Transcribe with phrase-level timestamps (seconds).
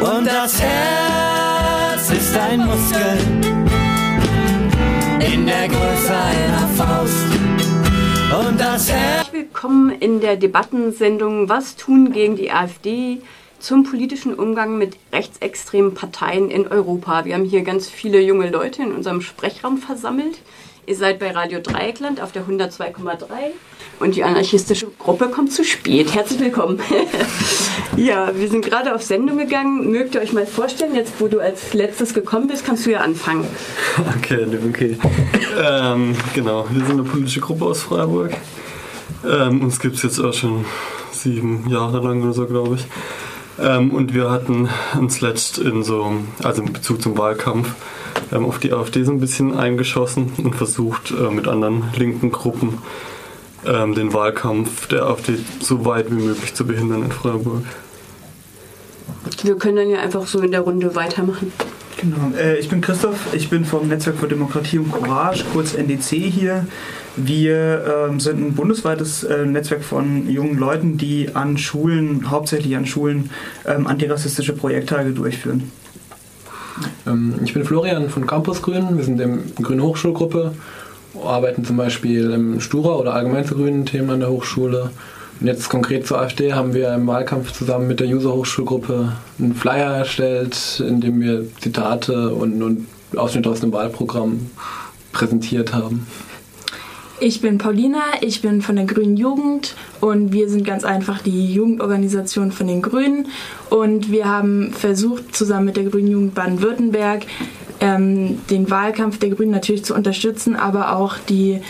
[0.00, 3.18] Und das Herz ist ein Muskel
[5.32, 7.26] in der Größe einer Faust.
[8.48, 9.32] Und das Herz.
[9.32, 13.22] Willkommen in der Debattensendung Was tun gegen die AfD?
[13.58, 17.24] zum politischen Umgang mit rechtsextremen Parteien in Europa.
[17.24, 20.38] Wir haben hier ganz viele junge Leute in unserem Sprechraum versammelt.
[20.86, 23.24] Ihr seid bei Radio Dreieckland auf der 102,3
[24.00, 26.14] und die anarchistische Gruppe kommt zu spät.
[26.14, 26.80] Herzlich willkommen.
[27.96, 29.90] ja, wir sind gerade auf Sendung gegangen.
[29.90, 33.00] Mögt ihr euch mal vorstellen, jetzt wo du als letztes gekommen bist, kannst du ja
[33.00, 33.46] anfangen.
[34.18, 34.98] Okay, okay.
[35.58, 38.32] ähm, genau, wir sind eine politische Gruppe aus Freiburg.
[39.24, 40.64] Ähm, uns gibt es jetzt auch schon
[41.12, 42.86] sieben Jahre lang oder so, glaube ich.
[43.58, 44.68] Ähm, und wir hatten
[44.98, 47.74] uns letzt in so, also in Bezug zum Wahlkampf,
[48.32, 52.78] ähm, auf die AfD so ein bisschen eingeschossen und versucht äh, mit anderen linken Gruppen
[53.66, 57.62] ähm, den Wahlkampf der AfD so weit wie möglich zu behindern in Freiburg.
[59.42, 61.52] Wir können dann ja einfach so in der Runde weitermachen.
[61.98, 62.36] Genau.
[62.36, 66.66] Äh, ich bin Christoph, ich bin vom Netzwerk für Demokratie und Courage, kurz NDC hier.
[67.16, 72.84] Wir ähm, sind ein bundesweites äh, Netzwerk von jungen Leuten, die an Schulen, hauptsächlich an
[72.84, 73.30] Schulen,
[73.64, 75.72] ähm, antirassistische Projekttage durchführen.
[77.06, 78.96] Ähm, ich bin Florian von Campus Grün.
[78.98, 80.52] Wir sind in der Grünen Hochschulgruppe,
[81.24, 84.90] arbeiten zum Beispiel im Stura oder allgemein zu grünen Themen an der Hochschule.
[85.40, 89.96] Und jetzt konkret zur AfD haben wir im Wahlkampf zusammen mit der User-Hochschulgruppe einen Flyer
[89.96, 94.50] erstellt, in dem wir Zitate und, und Ausschnitte aus dem Wahlprogramm
[95.12, 96.06] präsentiert haben.
[97.18, 101.50] Ich bin Paulina, ich bin von der Grünen Jugend und wir sind ganz einfach die
[101.54, 103.28] Jugendorganisation von den Grünen
[103.70, 107.26] und wir haben versucht, zusammen mit der Grünen Jugend Baden-Württemberg
[107.80, 111.60] ähm, den Wahlkampf der Grünen natürlich zu unterstützen, aber auch die,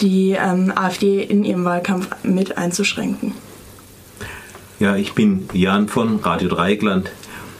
[0.00, 3.32] die ähm, AfD in ihrem Wahlkampf mit einzuschränken.
[4.80, 7.10] Ja, ich bin Jan von Radio Dreieckland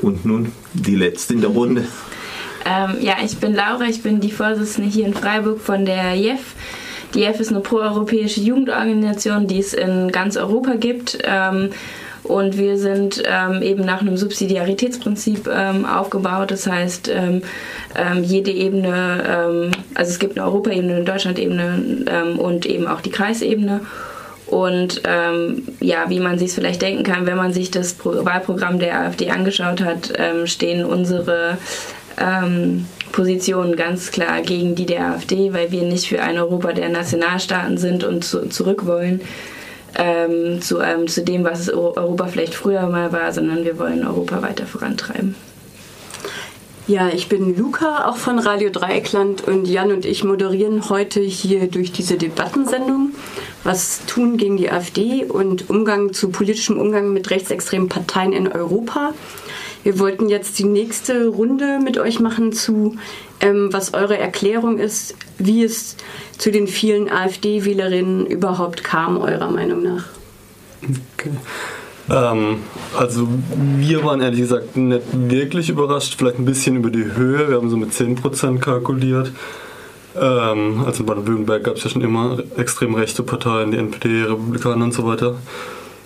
[0.01, 1.87] und nun die Letzte in der Runde.
[2.67, 6.55] Ähm, ja, ich bin Laura, ich bin die Vorsitzende hier in Freiburg von der JEF.
[7.15, 11.19] Die EF ist eine proeuropäische Jugendorganisation, die es in ganz Europa gibt.
[11.25, 11.71] Ähm,
[12.25, 16.51] und wir sind ähm, eben nach einem Subsidiaritätsprinzip ähm, aufgebaut.
[16.51, 17.43] Das heißt, ähm,
[17.95, 23.03] ähm jede Ebene, ähm, also es gibt eine Europaebene, eine Deutschlandebene ähm, und eben auch
[23.03, 23.81] die Kreisebene.
[24.47, 25.03] Und
[25.81, 29.31] ja, wie man sich vielleicht denken kann, wenn man sich das Pro Wahlprogramm der AfD
[29.31, 30.13] angeschaut hat,
[30.45, 31.57] stehen unsere
[33.11, 37.79] Position ganz klar gegen die der AfD, weil wir nicht für ein Europa der Nationalstaaten
[37.79, 39.23] sind und zu, zurück wollen
[39.97, 44.43] ähm, zu, ähm, zu dem, was Europa vielleicht früher mal war, sondern wir wollen Europa
[44.43, 45.35] weiter vorantreiben.
[46.87, 51.67] Ja, ich bin Luca, auch von Radio Dreieckland und Jan und ich moderieren heute hier
[51.67, 53.13] durch diese Debattensendung
[53.63, 59.15] Was tun gegen die AfD und Umgang zu politischem Umgang mit rechtsextremen Parteien in Europa.
[59.85, 62.97] Wir wollten jetzt die nächste Runde mit euch machen zu,
[63.41, 65.97] ähm, was eure Erklärung ist, wie es
[66.39, 70.07] zu den vielen AfD-Wählerinnen überhaupt kam, eurer Meinung nach.
[70.83, 71.31] Okay.
[72.11, 72.59] Ähm,
[72.99, 73.29] also
[73.79, 77.49] wir waren ehrlich gesagt nicht wirklich überrascht, vielleicht ein bisschen über die Höhe.
[77.49, 79.33] Wir haben so mit 10% kalkuliert.
[80.17, 84.85] Ähm, also in Baden-Württemberg gab es ja schon immer extrem rechte Parteien, die NPD, Republikaner
[84.85, 85.37] und so weiter.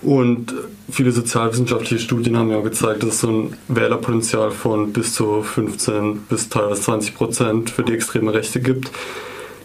[0.03, 0.55] Und
[0.91, 6.21] viele sozialwissenschaftliche Studien haben ja gezeigt, dass es so ein Wählerpotenzial von bis zu 15
[6.29, 8.91] bis teilweise 20 Prozent für die extreme Rechte gibt.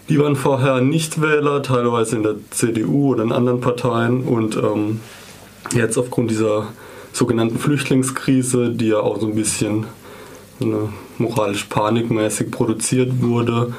[0.08, 5.00] Die waren vorher Nichtwähler, teilweise in der CDU oder in anderen Parteien und ähm,
[5.74, 6.66] jetzt aufgrund dieser
[7.12, 9.86] sogenannten Flüchtlingskrise, die ja auch so ein bisschen
[10.60, 13.72] eine moralisch panikmäßig produziert wurde,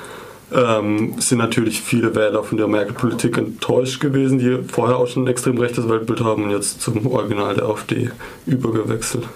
[0.56, 5.28] ähm, sind natürlich viele Wähler von der Merkel-Politik enttäuscht gewesen, die vorher auch schon ein
[5.28, 8.10] extrem rechtes Weltbild haben und jetzt zum Original der AfD
[8.46, 9.28] übergewechselt.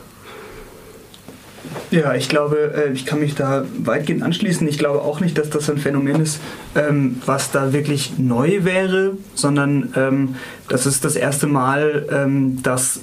[1.91, 4.67] Ja, ich glaube, äh, ich kann mich da weitgehend anschließen.
[4.67, 6.39] Ich glaube auch nicht, dass das ein Phänomen ist,
[6.75, 10.35] ähm, was da wirklich neu wäre, sondern ähm,
[10.67, 13.01] das ist das erste Mal, ähm, dass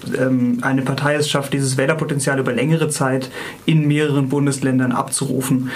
[0.61, 3.31] eine Partei es schafft, dieses Wählerpotenzial über längere Zeit
[3.67, 5.71] in mehreren Bundesländern abzurufen.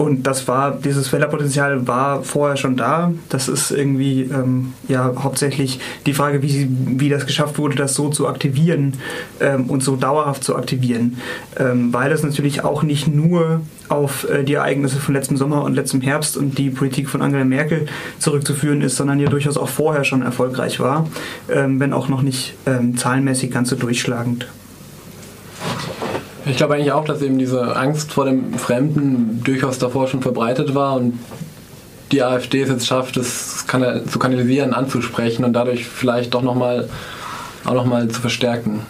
[0.00, 3.12] Und das war, dieses Wählerpotenzial war vorher schon da.
[3.28, 8.08] Das ist irgendwie ähm, ja hauptsächlich die Frage, wie, wie das geschafft wurde, das so
[8.08, 8.94] zu aktivieren
[9.40, 11.18] ähm, und so dauerhaft zu aktivieren.
[11.58, 13.60] Ähm, weil das natürlich auch nicht nur
[13.90, 17.44] auf äh, die Ereignisse von letztem Sommer und letztem Herbst und die Politik von Angela
[17.44, 17.84] Merkel
[18.18, 21.08] zurückzuführen ist, sondern ja durchaus auch vorher schon erfolgreich war,
[21.50, 24.46] ähm, wenn auch noch nicht ähm, zahlenmäßig ganz so durchschlagend.
[26.50, 30.74] Ich glaube eigentlich auch, dass eben diese Angst vor dem Fremden durchaus davor schon verbreitet
[30.74, 31.18] war und
[32.10, 33.66] die AfD es jetzt schafft, das
[34.08, 36.88] zu kanalisieren, anzusprechen und dadurch vielleicht doch nochmal
[37.64, 38.80] auch nochmal zu verstärken.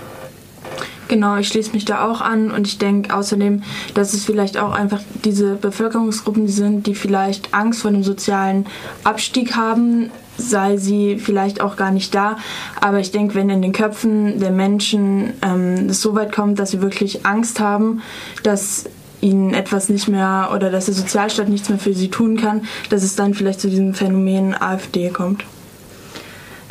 [1.09, 3.63] Genau, ich schließe mich da auch an und ich denke außerdem,
[3.93, 8.65] dass es vielleicht auch einfach diese Bevölkerungsgruppen sind, die vielleicht Angst vor dem sozialen
[9.05, 10.11] Abstieg haben,
[10.41, 12.37] sei sie vielleicht auch gar nicht da.
[12.81, 16.71] Aber ich denke, wenn in den Köpfen der Menschen ähm, es so weit kommt, dass
[16.71, 18.03] sie wirklich Angst haben,
[18.43, 18.87] dass
[19.21, 23.03] ihnen etwas nicht mehr oder dass der Sozialstaat nichts mehr für sie tun kann, dass
[23.03, 25.45] es dann vielleicht zu diesem Phänomen AfD kommt.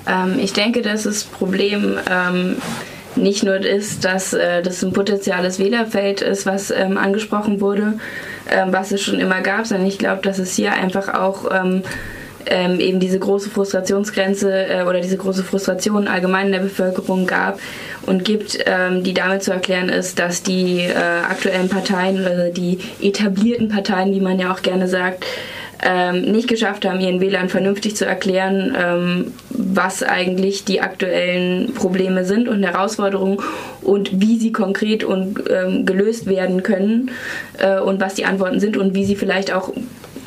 [0.07, 2.55] Ähm, ich denke, dass das Problem ähm,
[3.15, 7.99] nicht nur ist, dass äh, das ein potenzielles Wählerfeld ist, was ähm, angesprochen wurde,
[8.49, 11.45] ähm, was es schon immer gab, sondern ich glaube, dass es hier einfach auch
[12.45, 17.59] ähm, eben diese große Frustrationsgrenze äh, oder diese große Frustration allgemein in der Bevölkerung gab
[18.05, 22.79] und gibt, ähm, die damit zu erklären ist, dass die äh, aktuellen Parteien oder die
[23.01, 25.25] etablierten Parteien, wie man ja auch gerne sagt,
[25.81, 32.25] ähm, nicht geschafft haben, ihren Wählern vernünftig zu erklären, ähm, was eigentlich die aktuellen Probleme
[32.25, 33.37] sind und Herausforderungen
[33.81, 37.11] und wie sie konkret und ähm, gelöst werden können
[37.59, 39.71] äh, und was die Antworten sind und wie sie vielleicht auch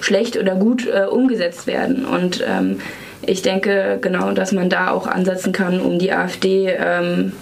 [0.02, 2.04] schlecht oder gut äh, umgesetzt werden.
[2.04, 2.80] Und ähm,
[3.24, 7.32] ich denke genau, dass man da auch ansetzen kann, um die AfD ähm,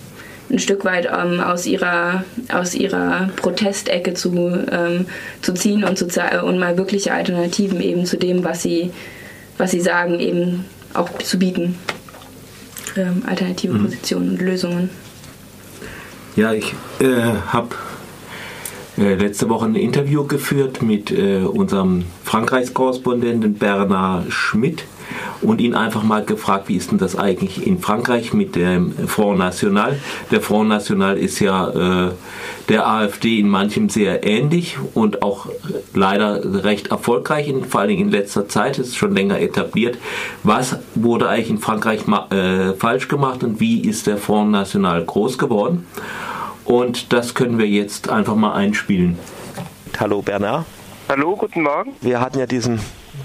[0.51, 4.37] ein Stück weit ähm, aus, ihrer, aus ihrer Protestecke zu,
[4.71, 5.07] ähm,
[5.43, 6.07] zu ziehen und, zu,
[6.45, 8.93] und mal wirkliche Alternativen eben zu dem, was sie,
[9.59, 11.79] was sie sagen, eben auch zu bieten.
[12.97, 13.85] Ähm, alternative mhm.
[13.85, 14.91] Positionen und Lösungen.
[16.37, 17.77] Ja, ich äh, habe
[19.01, 24.85] äh, letzte Woche ein Interview geführt mit äh, unserem Frankreichs-Korrespondenten Bernard Schmidt
[25.41, 29.39] und ihn einfach mal gefragt, wie ist denn das eigentlich in Frankreich mit dem Front
[29.39, 29.99] National?
[30.31, 32.11] Der Front National ist ja äh,
[32.69, 35.47] der AfD in manchem sehr ähnlich und auch
[35.95, 39.97] leider recht erfolgreich, in, vor allem in letzter Zeit, ist schon länger etabliert.
[40.43, 45.39] Was wurde eigentlich in Frankreich äh, falsch gemacht und wie ist der Front National groß
[45.39, 45.87] geworden?
[46.71, 49.19] Und das können wir jetzt einfach mal einspielen.
[49.99, 50.67] Hallo Bernard.
[51.09, 51.97] Hallo, guten Morgen.
[52.01, 52.81] Wir hatten ja diesen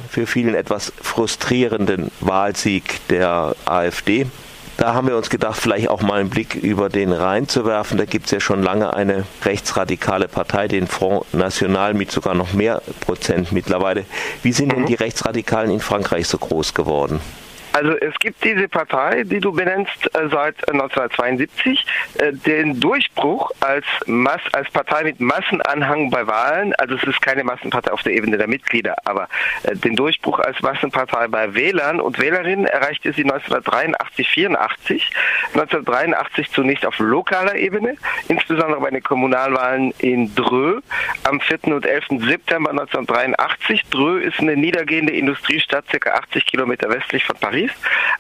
[0.09, 4.25] für vielen etwas frustrierenden Wahlsieg der AfD.
[4.77, 8.00] Da haben wir uns gedacht, vielleicht auch mal einen Blick über den Rhein zu werfen.
[8.00, 12.53] Da gibt es ja schon lange eine rechtsradikale Partei, den Front National, mit sogar noch
[12.53, 14.06] mehr Prozent mittlerweile.
[14.42, 14.88] Wie sind denn mhm.
[14.88, 17.19] die Rechtsradikalen in Frankreich so groß geworden?
[17.75, 21.86] Also es gibt diese Partei, die du benennst, äh, seit 1972,
[22.19, 27.44] äh, den Durchbruch als, Mass, als Partei mit Massenanhang bei Wahlen, also es ist keine
[27.44, 29.27] Massenpartei auf der Ebene der Mitglieder, aber
[29.63, 35.12] äh, den Durchbruch als Massenpartei bei Wählern und Wählerinnen erreichte sie 1983, 84,
[35.48, 37.98] 1983 zunächst auf lokaler Ebene,
[38.30, 40.81] insbesondere bei den Kommunalwahlen in Dreux
[41.25, 41.75] am 4.
[41.75, 42.06] und 11.
[42.25, 43.83] September 1983.
[43.89, 46.12] Dreux ist eine niedergehende Industriestadt, ca.
[46.12, 47.75] 80 Kilometer westlich von Paris ist.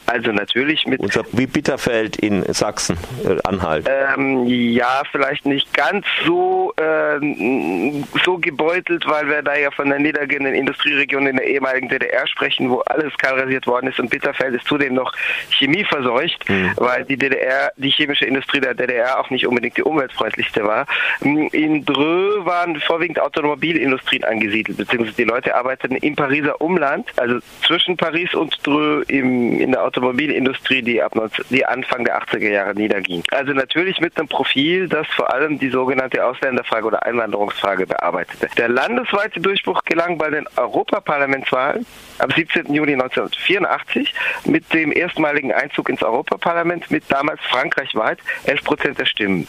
[0.05, 0.99] Also natürlich mit.
[0.99, 3.89] Unser, wie Bitterfeld in Sachsen, äh, Anhalt.
[3.89, 9.99] Ähm, ja, vielleicht nicht ganz so, äh, so gebeutelt, weil wir da ja von der
[9.99, 14.67] niedergehenden Industrieregion in der ehemaligen DDR sprechen, wo alles kahlrasiert worden ist und Bitterfeld ist
[14.67, 15.13] zudem noch
[15.49, 16.71] chemieverseucht, mhm.
[16.77, 20.85] weil die DDR, die chemische Industrie der DDR auch nicht unbedingt die umweltfreundlichste war.
[21.21, 27.97] In Dreux waren vorwiegend Automobilindustrien angesiedelt, beziehungsweise die Leute arbeiteten im Pariser Umland, also zwischen
[27.97, 32.73] Paris und Dreux im in der Automobilindustrie, die ab 19, die Anfang der 80er Jahre
[32.73, 33.23] niederging.
[33.31, 38.47] Also natürlich mit einem Profil, das vor allem die sogenannte Ausländerfrage oder Einwanderungsfrage bearbeitete.
[38.57, 41.85] Der landesweite Durchbruch gelang bei den Europaparlamentswahlen
[42.19, 42.73] am 17.
[42.73, 44.13] Juni 1984
[44.45, 49.47] mit dem erstmaligen Einzug ins Europaparlament mit damals frankreichweit 11 Prozent der Stimmen.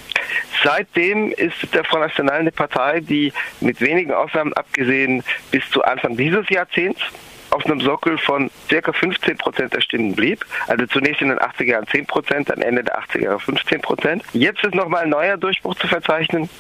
[0.63, 6.17] Seitdem ist der Front National eine Partei, die mit wenigen Ausnahmen abgesehen bis zu Anfang
[6.17, 7.01] dieses Jahrzehnts
[7.57, 10.45] auf einem Sockel von circa 15 Prozent der Stimmen blieb.
[10.67, 14.23] Also zunächst in den 80er Jahren 10 Prozent, dann Ende der 80er Jahre 15 Prozent.
[14.35, 16.51] Jetzt ist nochmal ein neuer Durchbruch zu verzeichnen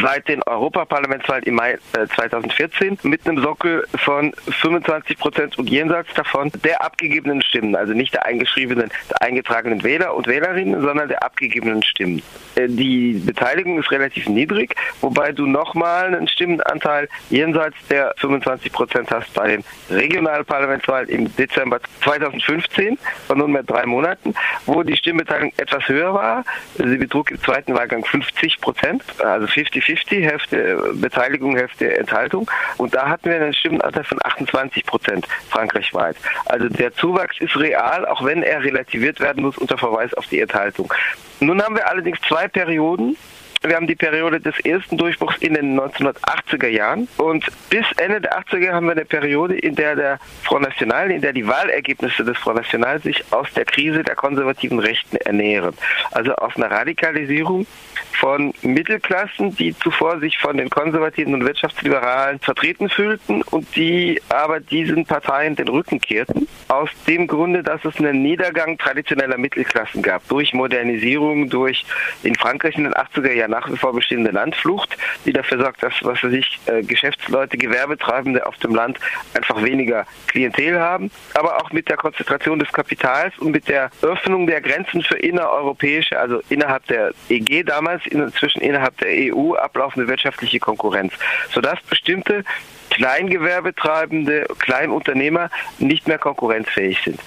[0.00, 6.12] seit den Europaparlamentswahlen im Mai 2014 äh, mit einem Sockel von 25 Prozent und jenseits
[6.14, 11.22] davon der abgegebenen Stimmen, also nicht der eingeschriebenen, der eingetragenen Wähler und Wählerinnen, sondern der
[11.22, 12.22] abgegebenen Stimmen.
[12.54, 19.10] Äh, die Beteiligung ist relativ niedrig, wobei du nochmal einen Stimmenanteil jenseits der 25 Prozent
[19.10, 24.34] hast bei den Regionalparlamentswahlen im Dezember 2015 von nunmehr drei Monaten,
[24.66, 26.44] wo die Stimmbeteiligung etwas höher war.
[26.74, 32.50] Sie betrug im zweiten Wahlgang 50 Prozent, also 50-50, Hälfte Beteiligung, Hälfte Enthaltung.
[32.76, 36.16] Und da hatten wir einen Stimmenanteil von 28 Prozent frankreichweit.
[36.46, 40.40] Also der Zuwachs ist real, auch wenn er relativiert werden muss unter Verweis auf die
[40.40, 40.92] Enthaltung.
[41.40, 43.16] Nun haben wir allerdings zwei Perioden,
[43.64, 48.40] wir haben die Periode des ersten Durchbruchs in den 1980er Jahren und bis Ende der
[48.40, 52.36] 80er haben wir eine Periode, in der der Front National, in der die Wahlergebnisse des
[52.38, 55.74] Front National sich aus der Krise der konservativen Rechten ernähren.
[56.10, 57.66] Also aus einer Radikalisierung
[58.14, 64.60] von Mittelklassen, die zuvor sich von den Konservativen und Wirtschaftsliberalen vertreten fühlten und die aber
[64.60, 66.48] diesen Parteien den Rücken kehrten.
[66.68, 71.84] Aus dem Grunde, dass es einen Niedergang traditioneller Mittelklassen gab, durch Modernisierung, durch
[72.22, 75.94] in Frankreich in den 80er Jahren nach wie vor bestehende Landflucht, die dafür sorgt, dass
[76.02, 78.98] was weiß ich, äh, Geschäftsleute, Gewerbetreibende auf dem Land
[79.34, 84.46] einfach weniger Klientel haben, aber auch mit der Konzentration des Kapitals und mit der Öffnung
[84.46, 90.58] der Grenzen für innereuropäische, also innerhalb der EG damals, inzwischen innerhalb der EU ablaufende wirtschaftliche
[90.58, 91.12] Konkurrenz,
[91.52, 92.44] sodass bestimmte
[92.90, 97.18] Kleingewerbetreibende, Kleinunternehmer nicht mehr konkurrenzfähig sind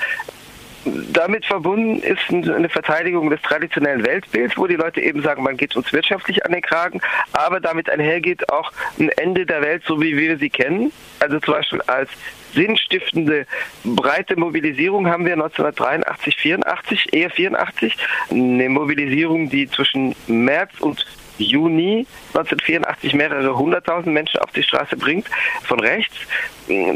[0.86, 5.76] damit verbunden ist eine Verteidigung des traditionellen Weltbilds, wo die Leute eben sagen, man geht
[5.76, 7.02] uns wirtschaftlich an den Kragen,
[7.34, 10.92] aber damit einhergeht auch ein Ende der Welt, so wie wir sie kennen.
[11.20, 12.10] Also zum Beispiel als
[12.54, 13.46] sinnstiftende
[13.84, 17.98] breite Mobilisierung haben wir 1983, 84, eher 84,
[18.30, 21.06] eine Mobilisierung, die zwischen März und
[21.38, 25.28] Juni 1984 mehrere hunderttausend Menschen auf die Straße bringt,
[25.64, 26.16] von rechts.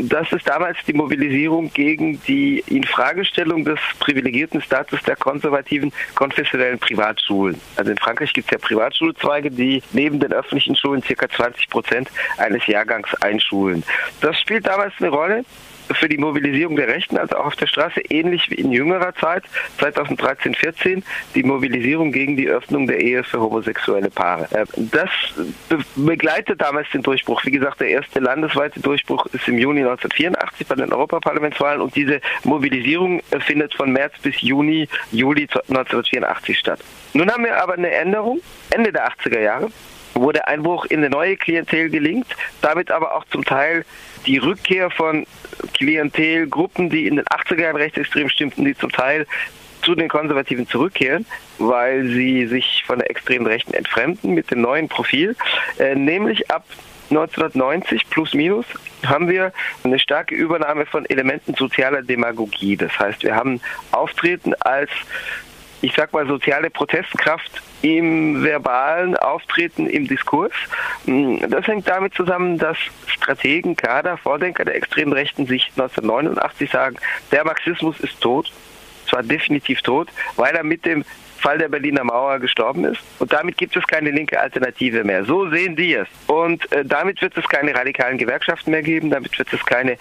[0.02, 7.60] Das ist damals die Mobilisierung gegen die Infragestellung des privilegierten Status der konservativen konfessionellen Privatschulen.
[7.76, 11.30] Also in Frankreich gibt es ja Privatschulzweige, die neben den öffentlichen Schulen ca.
[11.30, 13.84] 20 Prozent eines Jahrgangs einschulen.
[14.22, 15.46] Das spielt damals eine Rolle
[15.94, 19.44] für die Mobilisierung der Rechten, also auch auf der Straße, ähnlich wie in jüngerer Zeit,
[19.80, 21.04] 2013, 14,
[21.36, 24.48] die Mobilisierung gegen die Öffnung der Ehe für homosexuelle Paare.
[24.52, 25.10] Äh, das
[25.96, 27.44] begleitet damals den Durchbruch.
[27.46, 32.22] Wie gesagt, der erste landesweite Durchbruch ist im Juni 1984 bei den Europaparlamentswahlen und diese
[32.44, 36.80] Mobilisierung findet von März bis Juni, Juli 1984 statt.
[37.14, 38.40] Nun haben wir aber eine Änderung
[38.72, 39.70] Ende der 80er Jahre
[40.22, 42.28] wo der Einbruch in eine neue Klientel gelingt,
[42.62, 43.86] damit aber auch zum Teil
[44.26, 45.26] die Rückkehr von
[45.74, 49.26] Klientelgruppen, die in den 80er Jahren rechtsextrem stimmten, die zum Teil
[49.82, 51.26] zu den Konservativen zurückkehren,
[51.58, 55.36] weil sie sich von der extremen Rechten entfremden mit dem neuen Profil,
[55.78, 56.66] äh, nämlich ab
[57.10, 58.66] 1990 plus minus
[59.06, 59.52] haben wir
[59.84, 62.78] eine starke Übernahme von Elementen sozialer Demagogie.
[62.78, 63.62] Das heißt, wir haben
[63.92, 64.92] Auftreten als
[65.82, 70.52] ich sag mal, soziale Protestkraft im verbalen Auftreten im Diskurs.
[71.06, 76.98] Das hängt damit zusammen, dass Strategen, Kader, Vordenker der extremen Rechten sich 1989 sagen,
[77.32, 78.52] der Marxismus ist tot,
[79.08, 81.04] zwar definitiv tot, weil er mit dem
[81.40, 83.02] Fall der Berliner Mauer gestorben ist.
[83.20, 85.24] Und damit gibt es keine linke Alternative mehr.
[85.24, 86.08] So sehen die es.
[86.28, 89.98] Und äh, damit wird es keine radikalen Gewerkschaften mehr geben, damit wird es keine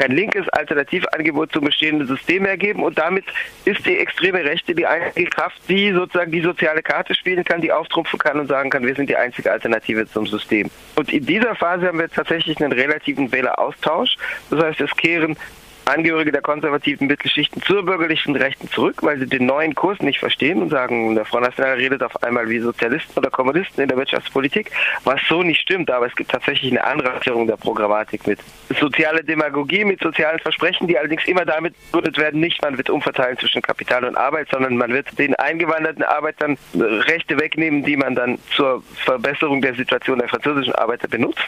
[0.00, 3.26] kein linkes Alternativangebot zum bestehenden System ergeben und damit
[3.66, 7.70] ist die extreme Rechte die einzige Kraft, die sozusagen die soziale Karte spielen kann, die
[7.70, 10.70] auftrumpfen kann und sagen kann, wir sind die einzige Alternative zum System.
[10.96, 14.16] Und in dieser Phase haben wir tatsächlich einen relativen Wähleraustausch.
[14.48, 15.36] Das heißt, es kehren
[15.84, 20.62] Angehörige der konservativen Mittelschichten zur bürgerlichen Rechten zurück, weil sie den neuen Kurs nicht verstehen
[20.62, 24.70] und sagen, der Front National redet auf einmal wie Sozialisten oder Kommunisten in der Wirtschaftspolitik,
[25.04, 28.38] was so nicht stimmt, aber es gibt tatsächlich eine Anreicherung der Programmatik mit
[28.78, 33.38] soziale Demagogie, mit sozialen Versprechen, die allerdings immer damit begründet werden, nicht man wird umverteilen
[33.38, 38.38] zwischen Kapital und Arbeit, sondern man wird den eingewanderten Arbeitern Rechte wegnehmen, die man dann
[38.54, 41.44] zur Verbesserung der Situation der französischen Arbeiter benutzt.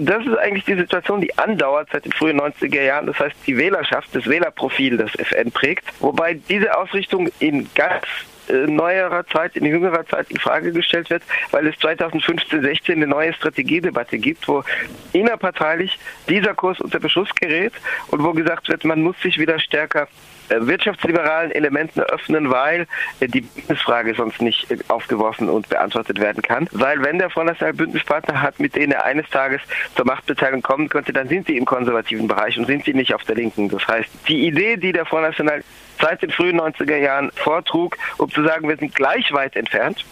[0.00, 3.06] Das ist eigentlich die Situation, die andauert seit den frühen 90er Jahren.
[3.06, 8.04] Das heißt, die Wähler Wählerschaft, das Wählerprofil des FN prägt, wobei diese Ausrichtung in ganz
[8.48, 13.06] äh, neuerer Zeit, in jüngerer Zeit in Frage gestellt wird, weil es 2015, 16 eine
[13.06, 14.64] neue Strategiedebatte gibt, wo
[15.12, 17.72] innerparteilich dieser Kurs unter Beschuss gerät
[18.08, 20.08] und wo gesagt wird, man muss sich wieder stärker
[20.48, 22.86] wirtschaftsliberalen Elementen öffnen, weil
[23.20, 26.68] äh, die Bündnisfrage sonst nicht aufgeworfen und beantwortet werden kann.
[26.72, 29.60] Weil wenn der Front National Bündnispartner hat, mit denen er eines Tages
[29.94, 33.24] zur Machtbeteiligung kommen könnte, dann sind sie im konservativen Bereich und sind sie nicht auf
[33.24, 33.68] der Linken.
[33.68, 35.62] Das heißt, die Idee, die der Front National
[36.00, 40.04] seit den frühen 90er Jahren vortrug, um zu sagen, wir sind gleich weit entfernt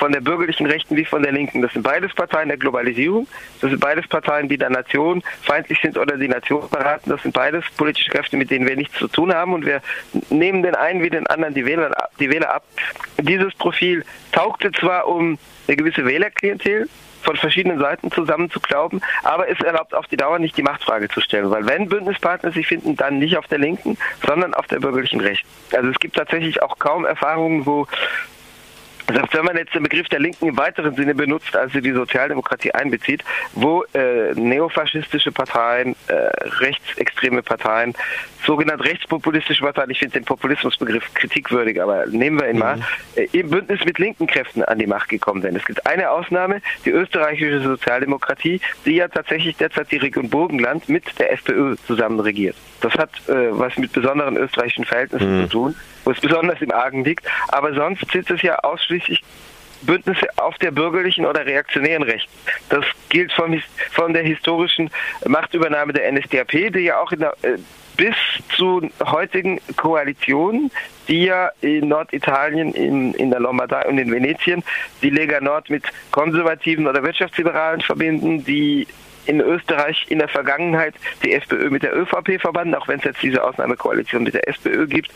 [0.00, 1.60] von der bürgerlichen Rechten wie von der Linken.
[1.60, 3.28] Das sind beides Parteien der Globalisierung.
[3.60, 7.10] Das sind beides Parteien, die der Nation feindlich sind oder die Nation beraten.
[7.10, 9.52] Das sind beides politische Kräfte, mit denen wir nichts zu tun haben.
[9.52, 9.82] Und wir
[10.30, 12.64] nehmen den einen wie den anderen die Wähler, die Wähler ab.
[13.18, 14.02] Dieses Profil
[14.32, 15.38] taugte zwar um
[15.68, 16.88] eine gewisse Wählerklientel,
[17.22, 21.08] von verschiedenen Seiten zusammen zu glauben, aber es erlaubt auf die Dauer nicht die Machtfrage
[21.08, 24.80] zu stellen, weil wenn Bündnispartner sich finden, dann nicht auf der linken, sondern auf der
[24.80, 25.46] bürgerlichen Rechten.
[25.76, 27.86] Also es gibt tatsächlich auch kaum Erfahrungen, wo
[29.08, 32.72] selbst wenn man jetzt den Begriff der Linken im weiteren Sinne benutzt, also die Sozialdemokratie
[32.72, 36.14] einbezieht, wo äh, neofaschistische Parteien, äh,
[36.60, 37.94] rechtsextreme Parteien,
[38.44, 42.58] sogenannte rechtspopulistische Parteien, ich finde den Populismusbegriff kritikwürdig, aber nehmen wir ihn mhm.
[42.58, 42.80] mal,
[43.16, 45.56] äh, im Bündnis mit linken Kräften an die Macht gekommen sind.
[45.56, 51.04] Es gibt eine Ausnahme, die österreichische Sozialdemokratie, die ja tatsächlich derzeit die Region Burgenland mit
[51.18, 52.56] der FPÖ zusammen regiert.
[52.80, 55.42] Das hat äh, was mit besonderen österreichischen Verhältnissen mhm.
[55.42, 55.74] zu tun,
[56.10, 57.24] wo es besonders im Argen liegt.
[57.48, 59.22] Aber sonst sind es ja ausschließlich
[59.82, 62.30] Bündnisse auf der bürgerlichen oder reaktionären Rechten.
[62.68, 63.62] Das gilt von,
[63.92, 64.90] von der historischen
[65.26, 67.56] Machtübernahme der NSDAP, die ja auch der, äh,
[67.96, 68.14] bis
[68.56, 70.70] zu heutigen Koalitionen,
[71.06, 74.64] die ja in Norditalien, in, in der Lombardei und in Venetien
[75.02, 78.86] die Lega Nord mit Konservativen oder Wirtschaftsliberalen verbinden, die
[79.30, 83.22] in Österreich in der Vergangenheit die FPÖ mit der ÖVP verbanden, auch wenn es jetzt
[83.22, 85.12] diese Ausnahmekoalition mit der SPÖ gibt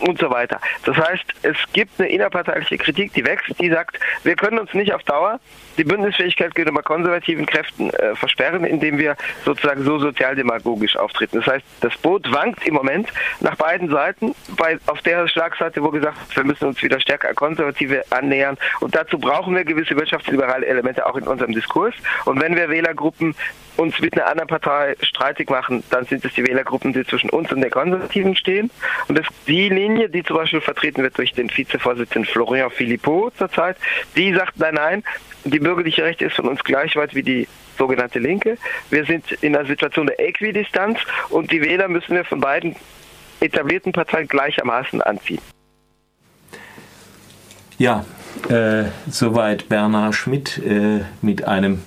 [0.00, 0.60] und so weiter.
[0.84, 4.92] Das heißt, es gibt eine innerparteiliche Kritik, die wächst, die sagt, wir können uns nicht
[4.92, 5.40] auf Dauer
[5.76, 11.38] die Bündnisfähigkeit gegenüber konservativen Kräften äh, versperren, indem wir sozusagen so sozialdemagogisch auftreten.
[11.38, 13.08] Das heißt, das Boot wankt im Moment
[13.40, 17.34] nach beiden Seiten, bei, auf der Schlagseite, wo gesagt, wir müssen uns wieder stärker an
[17.34, 21.94] Konservative annähern und dazu brauchen wir gewisse wirtschaftsliberale Elemente auch in unserem Diskurs.
[22.24, 23.34] Und wenn wir Wählergruppen
[23.76, 27.50] uns mit einer anderen Partei streitig machen, dann sind es die Wählergruppen, die zwischen uns
[27.52, 28.70] und den Konservativen stehen.
[29.08, 33.76] Und das, die Linie, die zum Beispiel vertreten wird durch den Vizevorsitzenden Florian Philippot zurzeit,
[34.16, 35.04] die sagt, nein, nein,
[35.44, 38.56] die bürgerliche Rechte ist von uns gleich weit wie die sogenannte Linke.
[38.90, 40.98] Wir sind in einer Situation der Äquidistanz
[41.30, 42.76] und die Wähler müssen wir von beiden
[43.40, 45.40] etablierten Parteien gleichermaßen anziehen.
[47.76, 48.04] Ja,
[48.48, 51.82] äh, soweit Bernhard Schmidt äh, mit einem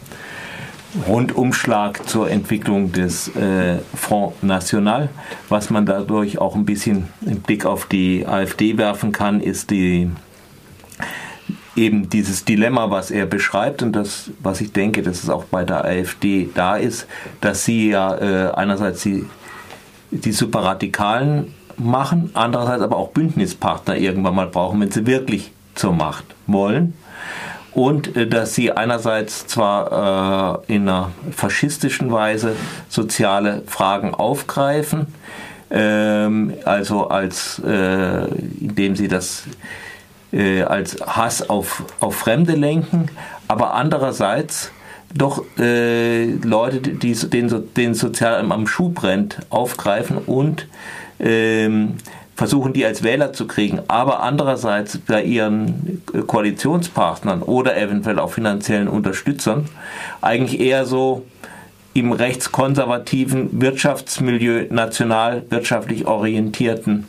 [1.08, 5.10] Rundumschlag zur Entwicklung des äh, Front National.
[5.50, 10.10] Was man dadurch auch ein bisschen im Blick auf die AfD werfen kann, ist die
[11.76, 15.64] eben dieses Dilemma, was er beschreibt und das, was ich denke, dass es auch bei
[15.64, 17.08] der AfD da ist,
[17.40, 19.26] dass sie ja äh, einerseits die,
[20.10, 26.26] die Superradikalen machen, andererseits aber auch Bündnispartner irgendwann mal brauchen, wenn sie wirklich zur Macht
[26.48, 26.96] wollen.
[27.78, 32.56] Und äh, dass sie einerseits zwar äh, in einer faschistischen Weise
[32.90, 35.06] soziale Fragen aufgreifen,
[35.70, 38.26] ähm, also als äh,
[38.60, 39.44] indem sie das
[40.34, 43.12] äh, als Hass auf, auf Fremde lenken,
[43.48, 44.72] aber andererseits
[45.14, 50.68] doch äh, Leute, die den, den sozial am Schuh brennt, aufgreifen und
[51.20, 51.98] ähm,
[52.38, 58.88] versuchen, die als Wähler zu kriegen, aber andererseits bei ihren Koalitionspartnern oder eventuell auch finanziellen
[58.88, 59.66] Unterstützern
[60.22, 61.26] eigentlich eher so
[61.96, 67.08] im rechtskonservativen Wirtschaftsmilieu national wirtschaftlich orientierten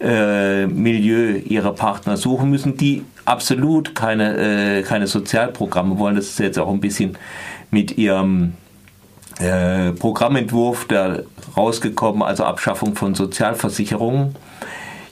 [0.00, 6.16] äh, Milieu ihre Partner suchen müssen, die absolut keine, äh, keine Sozialprogramme wollen.
[6.16, 7.16] Das ist jetzt auch ein bisschen
[7.70, 8.52] mit ihrem
[9.38, 11.20] äh, Programmentwurf da
[11.56, 14.34] rausgekommen, also Abschaffung von Sozialversicherungen.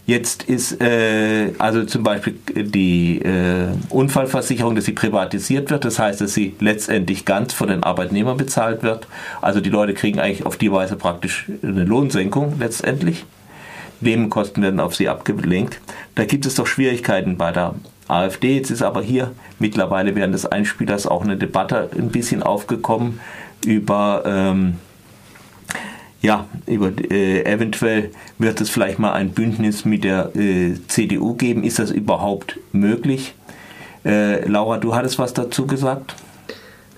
[0.06, 5.84] Jetzt ist äh, also zum Beispiel die äh, Unfallversicherung, dass sie privatisiert wird.
[5.84, 9.08] Das heißt, dass sie letztendlich ganz von den Arbeitnehmern bezahlt wird.
[9.42, 13.24] Also die Leute kriegen eigentlich auf die Weise praktisch eine Lohnsenkung letztendlich.
[14.00, 15.80] Nebenkosten werden auf sie abgelenkt.
[16.14, 17.74] Da gibt es doch Schwierigkeiten bei der
[18.06, 18.56] AfD.
[18.56, 23.18] Jetzt ist aber hier mittlerweile während des Einspielers auch eine Debatte ein bisschen aufgekommen
[23.66, 24.76] über, ähm,
[26.22, 31.64] ja, über äh, eventuell wird es vielleicht mal ein Bündnis mit der äh, CDU geben.
[31.64, 33.34] Ist das überhaupt möglich?
[34.04, 36.14] Äh, Laura, du hattest was dazu gesagt?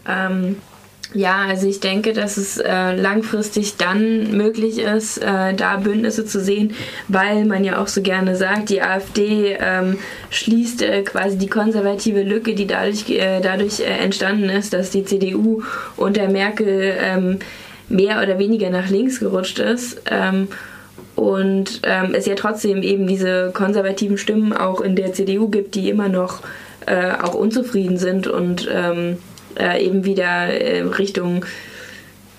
[0.07, 0.57] Ähm,
[1.15, 6.39] ja, also ich denke, dass es äh, langfristig dann möglich ist, äh, da Bündnisse zu
[6.41, 6.75] sehen,
[7.09, 12.23] weil man ja auch so gerne sagt, die AfD ähm, schließt äh, quasi die konservative
[12.23, 15.63] Lücke, die dadurch, äh, dadurch äh, entstanden ist, dass die CDU
[15.97, 17.39] unter Merkel ähm,
[17.89, 20.03] mehr oder weniger nach links gerutscht ist.
[20.11, 20.49] Ähm,
[21.15, 25.89] und ähm, es ja trotzdem eben diese konservativen Stimmen auch in der CDU gibt, die
[25.89, 26.43] immer noch
[26.87, 29.17] äh, auch unzufrieden sind und ähm,
[29.59, 31.45] äh, eben wieder äh, Richtung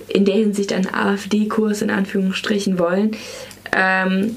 [0.08, 3.16] in der Hinsicht einen AfD-Kurs in Anführungsstrichen wollen.
[3.72, 4.36] Ähm,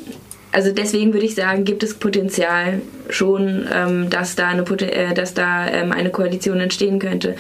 [0.53, 5.33] also deswegen würde ich sagen, gibt es Potenzial schon, ähm, dass da eine, äh, dass
[5.33, 7.37] da ähm, eine Koalition entstehen könnte.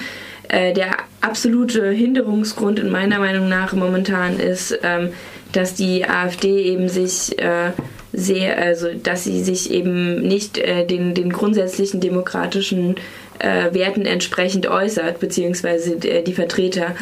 [0.49, 5.11] Äh, der absolute Hinderungsgrund in meiner Meinung nach momentan ist, ähm,
[5.53, 7.73] dass die AfD eben sich äh,
[8.13, 12.97] sehr, also dass sie sich eben nicht äh, den, den grundsätzlichen demokratischen
[13.39, 16.95] äh, Werten entsprechend äußert, beziehungsweise äh, die Vertreter.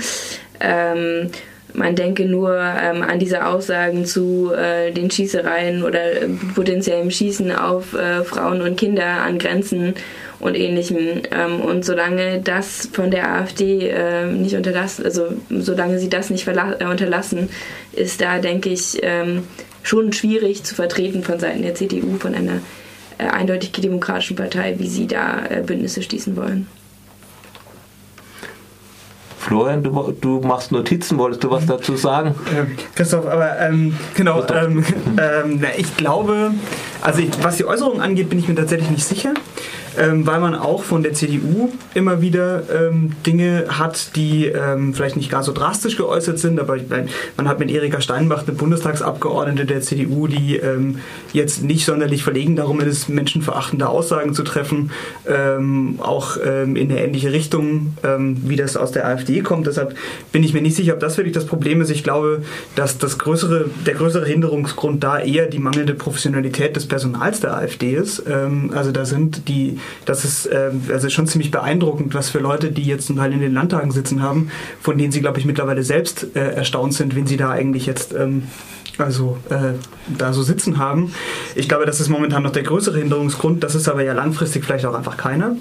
[0.60, 1.30] Ähm,
[1.74, 7.52] man denke nur ähm, an diese Aussagen zu äh, den Schießereien oder äh, potenziellem Schießen
[7.52, 9.94] auf äh, Frauen und Kinder an Grenzen
[10.40, 11.22] und ähnlichem.
[11.30, 16.46] Ähm, und solange das von der AfD äh, nicht unterlassen, also solange sie das nicht
[16.48, 17.48] äh, unterlassen,
[17.92, 19.44] ist da, denke ich, ähm,
[19.82, 22.60] schon schwierig zu vertreten von Seiten der CDU, von einer
[23.20, 26.66] äh, eindeutig demokratischen Partei, wie sie da äh, Bündnisse schließen wollen.
[29.38, 32.34] Florian, du, du, machst Notizen, wolltest du was dazu sagen?
[32.54, 34.84] Ähm, Christoph, aber ähm, genau, ähm,
[35.18, 36.52] ähm, ich glaube,
[37.00, 39.32] also ich, was die Äußerungen angeht, bin ich mir tatsächlich nicht sicher.
[39.98, 45.16] Ähm, weil man auch von der CDU immer wieder ähm, Dinge hat, die ähm, vielleicht
[45.16, 49.66] nicht gar so drastisch geäußert sind, aber meine, man hat mit Erika Steinbach eine Bundestagsabgeordnete
[49.66, 50.98] der CDU, die ähm,
[51.32, 54.90] jetzt nicht sonderlich verlegen darum ist, menschenverachtende Aussagen zu treffen,
[55.26, 59.66] ähm, auch in eine ähnliche Richtung, wie das aus der AfD kommt.
[59.66, 59.96] Deshalb
[60.32, 61.90] bin ich mir nicht sicher, ob das wirklich das Problem ist.
[61.90, 62.42] Ich glaube,
[62.76, 67.94] dass das größere, der größere Hinderungsgrund da eher die mangelnde Professionalität des Personals der AfD
[67.94, 68.22] ist.
[68.26, 72.82] also da sind die das ist äh, also schon ziemlich beeindruckend, was für Leute, die
[72.82, 76.34] jetzt zum Teil in den Landtagen sitzen haben, von denen sie, glaube ich, mittlerweile selbst
[76.34, 78.44] äh, erstaunt sind, wen sie da eigentlich jetzt ähm,
[78.98, 79.74] also äh,
[80.16, 81.12] da so sitzen haben.
[81.54, 83.64] Ich glaube, das ist momentan noch der größere Hinderungsgrund.
[83.64, 85.56] Das ist aber ja langfristig vielleicht auch einfach keiner,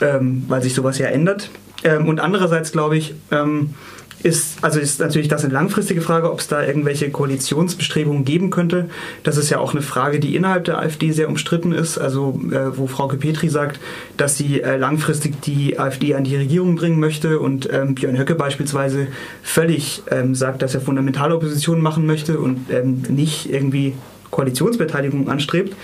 [0.00, 1.50] ähm, weil sich sowas ja ändert.
[1.84, 3.74] Ähm, und andererseits glaube ich, ähm,
[4.22, 8.90] ist, also ist natürlich das eine langfristige Frage, ob es da irgendwelche Koalitionsbestrebungen geben könnte.
[9.22, 11.98] Das ist ja auch eine Frage, die innerhalb der AfD sehr umstritten ist.
[11.98, 13.78] Also äh, wo Frau Petri sagt,
[14.16, 18.34] dass sie äh, langfristig die AfD an die Regierung bringen möchte und ähm, Björn Höcke
[18.34, 19.08] beispielsweise
[19.42, 23.94] völlig ähm, sagt, dass er fundamentale Opposition machen möchte und ähm, nicht irgendwie
[24.30, 25.74] Koalitionsbeteiligung anstrebt.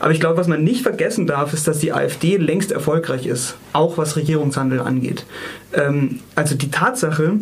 [0.00, 3.56] Aber ich glaube, was man nicht vergessen darf, ist, dass die AfD längst erfolgreich ist,
[3.72, 5.24] auch was Regierungshandel angeht.
[5.72, 7.34] Ähm, also die Tatsache,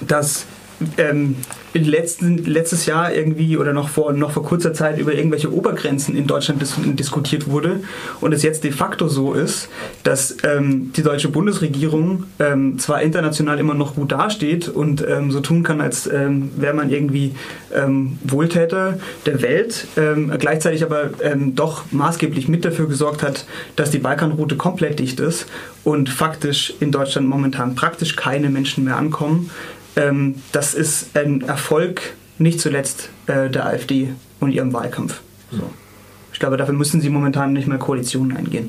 [0.00, 0.46] dass
[0.98, 1.36] ähm,
[1.74, 6.26] letzten, letztes Jahr irgendwie oder noch vor, noch vor kurzer Zeit über irgendwelche Obergrenzen in
[6.26, 7.80] Deutschland dis diskutiert wurde
[8.20, 9.68] und es jetzt de facto so ist,
[10.02, 15.40] dass ähm, die deutsche Bundesregierung ähm, zwar international immer noch gut dasteht und ähm, so
[15.40, 17.34] tun kann, als ähm, wäre man irgendwie
[17.74, 19.86] ähm, Wohltäter der Welt,
[20.38, 21.10] gleichzeitig aber
[21.54, 25.46] doch maßgeblich mit dafür gesorgt hat, dass die Balkanroute komplett dicht ist
[25.84, 29.50] und faktisch in Deutschland momentan praktisch keine Menschen mehr ankommen
[29.96, 35.20] ähm, das ist ein Erfolg nicht zuletzt äh, der AfD und ihrem Wahlkampf.
[35.50, 35.70] So.
[36.32, 38.68] Ich glaube, dafür müssen sie momentan nicht mehr Koalitionen eingehen.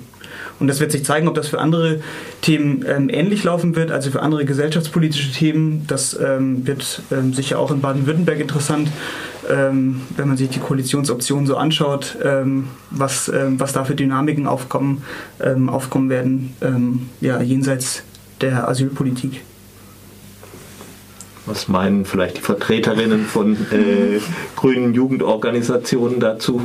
[0.60, 2.00] Und das wird sich zeigen, ob das für andere
[2.42, 5.86] Themen ähm, ähnlich laufen wird, also für andere gesellschaftspolitische Themen.
[5.88, 8.90] Das ähm, wird ähm, sicher auch in Baden-Württemberg interessant,
[9.50, 14.48] ähm, wenn man sich die Koalitionsoptionen so anschaut, ähm, was, ähm, was da für Dynamiken
[14.48, 15.04] aufkommen,
[15.68, 18.04] aufkommen werden, ja, jenseits
[18.42, 19.42] der Asylpolitik.
[21.48, 24.20] Was meinen vielleicht die Vertreterinnen von äh,
[24.58, 26.62] grünen Jugendorganisationen dazu?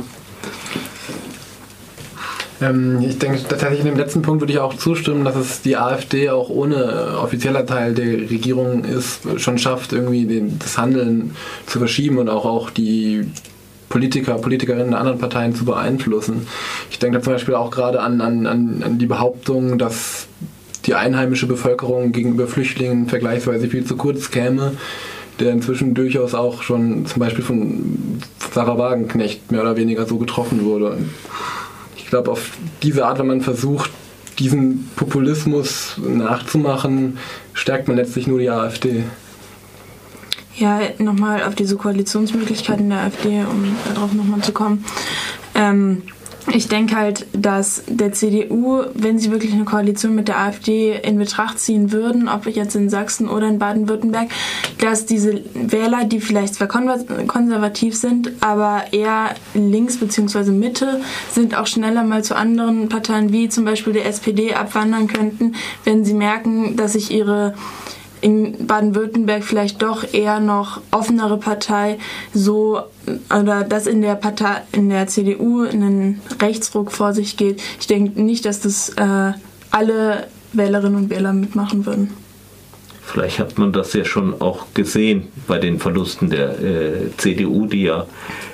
[2.61, 5.77] Ähm, ich denke tatsächlich in dem letzten Punkt würde ich auch zustimmen, dass es die
[5.77, 11.79] AfD auch ohne offizieller Teil der Regierung ist, schon schafft, irgendwie den, das Handeln zu
[11.79, 13.25] verschieben und auch, auch die
[13.87, 16.45] Politiker, Politikerinnen der anderen Parteien zu beeinflussen.
[16.91, 20.27] Ich denke da zum Beispiel auch gerade an, an, an die Behauptung, dass
[20.85, 24.73] die einheimische Bevölkerung gegenüber Flüchtlingen vergleichsweise viel zu kurz käme,
[25.39, 28.19] der inzwischen durchaus auch schon zum Beispiel von
[28.51, 30.97] Sarah Wagenknecht mehr oder weniger so getroffen wurde.
[31.95, 32.51] Ich glaube, auf
[32.83, 33.91] diese Art, wenn man versucht,
[34.39, 37.17] diesen Populismus nachzumachen,
[37.53, 39.03] stärkt man letztlich nur die AfD.
[40.55, 44.85] Ja, nochmal auf diese Koalitionsmöglichkeiten der AfD, um darauf nochmal zu kommen.
[45.55, 46.03] Ähm,
[46.51, 51.17] ich denke halt, dass der CDU, wenn sie wirklich eine Koalition mit der AfD in
[51.17, 54.29] Betracht ziehen würden, ob jetzt in Sachsen oder in Baden-Württemberg,
[54.79, 60.51] dass diese Wähler, die vielleicht zwar konservativ sind, aber eher links bzw.
[60.51, 61.01] Mitte,
[61.31, 66.03] sind auch schneller mal zu anderen Parteien wie zum Beispiel der SPD abwandern könnten, wenn
[66.03, 67.53] sie merken, dass sich ihre
[68.23, 71.97] in Baden-Württemberg vielleicht doch eher noch offenere Partei
[72.33, 72.81] so
[73.29, 77.61] oder dass in der Partei in der CDU einen Rechtsruck vor sich geht.
[77.81, 79.33] Ich denke nicht, dass das äh,
[79.71, 82.11] alle Wählerinnen und Wähler mitmachen würden.
[83.01, 87.83] Vielleicht hat man das ja schon auch gesehen bei den Verlusten der äh, CDU, die
[87.83, 88.07] ja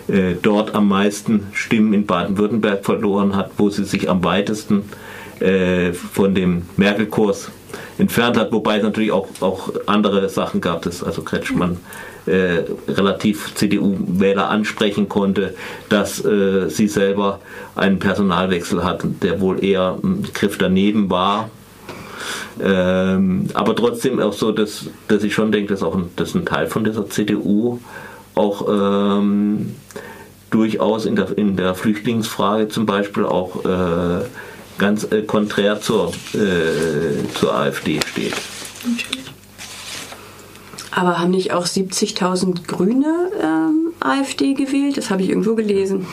[0.08, 4.84] äh, dort am meisten Stimmen in Baden-Württemberg verloren hat, wo sie sich am weitesten
[5.40, 7.52] äh, von dem Merkel-Kurs
[7.98, 11.78] entfernt hat, wobei es natürlich auch, auch andere Sachen gab, dass also Kretschmann
[12.26, 15.56] äh, relativ CDU-Wähler ansprechen konnte,
[15.90, 17.40] dass äh, sie selber
[17.76, 21.50] einen Personalwechsel hatten, der wohl eher ein Griff daneben war.
[22.62, 26.46] Ähm, aber trotzdem auch so, dass, dass ich schon denke, dass auch ein, dass ein
[26.46, 27.80] Teil von dieser CDU
[28.36, 29.76] auch ähm,
[30.50, 34.26] durchaus in der, in der Flüchtlingsfrage zum Beispiel auch äh,
[34.80, 38.34] ganz äh, konträr zur, äh, zur AfD steht.
[40.92, 44.98] Aber haben nicht auch 70.000 Grüne ähm, AfD gewählt?
[44.98, 46.08] Das habe ich irgendwo gelesen.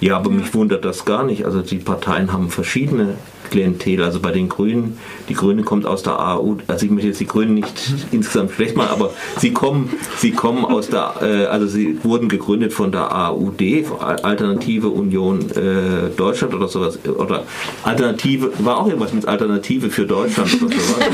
[0.00, 1.44] Ja, aber mich wundert das gar nicht.
[1.44, 3.14] Also die Parteien haben verschiedene
[3.50, 4.02] Klientel.
[4.02, 7.26] Also bei den Grünen, die Grüne kommt aus der AU, also ich möchte jetzt die
[7.26, 12.02] Grünen nicht insgesamt schlecht machen, aber sie kommen, sie kommen aus der, äh, also sie
[12.02, 13.62] wurden gegründet von der AUD,
[14.22, 17.44] Alternative Union äh, Deutschland oder sowas, oder
[17.84, 21.06] Alternative, war auch irgendwas mit Alternative für Deutschland oder sowas.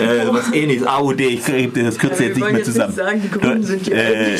[0.00, 2.94] äh, was ähnliches, AUD, ich kriege das kürze ja, jetzt nicht mehr zusammen.
[2.94, 4.38] Nicht sagen, die Grünen sind die äh,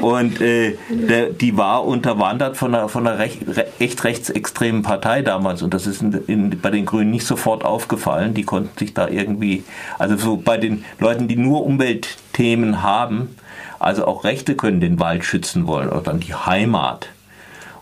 [0.00, 3.40] und äh, der, die war unterwandert von einer, von einer recht,
[3.78, 8.34] echt rechtsextremen Partei damals und das ist in, in, bei den Grünen nicht sofort aufgefallen.
[8.34, 9.64] Die konnten sich da irgendwie,
[9.98, 13.36] also so bei den Leuten, die nur Umweltthemen haben,
[13.78, 17.08] also auch Rechte können den Wald schützen wollen oder dann die Heimat.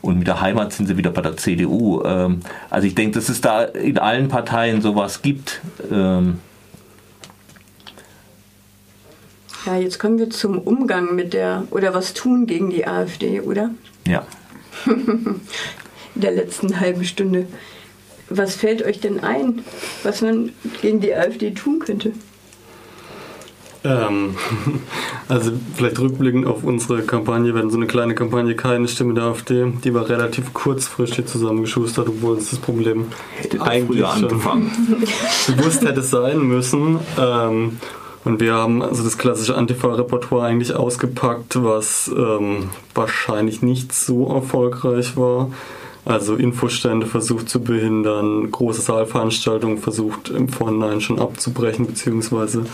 [0.01, 2.03] Und mit der Heimat sind sie wieder bei der CDU.
[2.05, 5.63] Ähm, also ich denke, dass es da in allen Parteien sowas gibt.
[5.91, 6.41] Ähm,
[9.65, 13.71] ja, jetzt kommen wir zum Umgang mit der, oder was tun gegen die AfD, oder?
[14.07, 14.27] Ja.
[14.87, 15.41] in
[16.15, 17.47] der letzten halben Stunde.
[18.29, 19.65] Was fällt euch denn ein,
[20.03, 22.13] was man gegen die AfD tun könnte?
[23.85, 24.35] Ähm,
[25.29, 29.25] also vielleicht rückblickend auf unsere Kampagne, wir hatten so eine kleine Kampagne Keine Stimme der
[29.25, 33.07] AfD, die war relativ kurzfristig zusammengeschustert, obwohl es das Problem
[33.37, 34.29] hätte eigentlich schon
[35.57, 36.99] bewusst hätte sein müssen.
[37.21, 37.79] Ähm,
[38.25, 45.19] und wir haben also das klassische Antifa-Repertoire eigentlich ausgepackt, was ähm, wahrscheinlich nicht so erfolgreich
[45.19, 45.51] war.
[46.05, 52.64] Also Infostände versucht zu behindern, große Saalveranstaltungen versucht im Vorhinein schon abzubrechen, beziehungsweise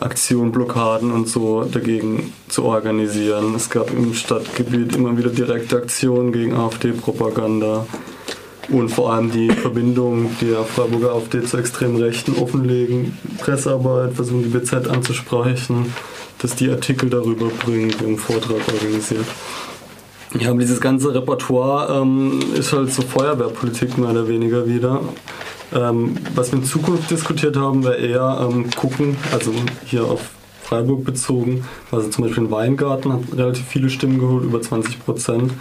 [0.00, 3.54] Aktionen, Blockaden und so dagegen zu organisieren.
[3.54, 7.86] Es gab im Stadtgebiet immer wieder direkte Aktionen gegen AfD-Propaganda
[8.70, 14.48] und vor allem die Verbindung der Freiburger AfD zu extremen Rechten offenlegen, Pressearbeit, versuchen die
[14.48, 15.92] BZ anzusprechen,
[16.38, 19.26] dass die Artikel darüber bringen, haben einen Vortrag organisiert.
[20.38, 25.00] Ja, aber dieses ganze Repertoire ähm, ist halt so Feuerwehrpolitik mehr oder weniger wieder.
[25.74, 29.52] Ähm, was wir in Zukunft diskutiert haben, wäre eher ähm, gucken, also
[29.84, 30.20] hier auf
[30.62, 35.52] Freiburg bezogen, also zum Beispiel ein Weingarten hat relativ viele Stimmen geholt, über 20 Prozent,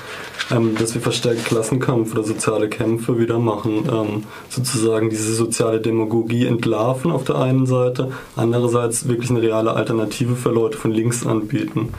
[0.51, 6.45] ähm, dass wir verstärkt Klassenkampf oder soziale Kämpfe wieder machen, ähm, sozusagen diese soziale Demagogie
[6.45, 11.89] entlarven auf der einen Seite, andererseits wirklich eine reale Alternative für Leute von links anbieten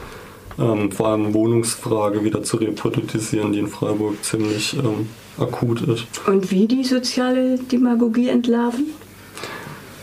[0.59, 6.05] ähm, vor allem Wohnungsfrage wieder zu repolitisieren, die in Freiburg ziemlich ähm, akut ist.
[6.27, 8.87] Und wie die soziale Demagogie entlarven?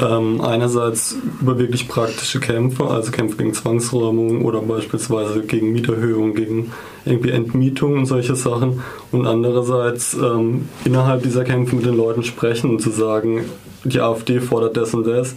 [0.00, 6.72] Ähm, einerseits über wirklich praktische Kämpfe, also Kämpfe gegen Zwangsräumung oder beispielsweise gegen Mieterhöhung, gegen
[7.04, 8.82] irgendwie Entmietung und solche Sachen.
[9.12, 13.44] Und andererseits ähm, innerhalb dieser Kämpfe mit den Leuten sprechen und zu sagen,
[13.84, 15.34] die AfD fordert das und das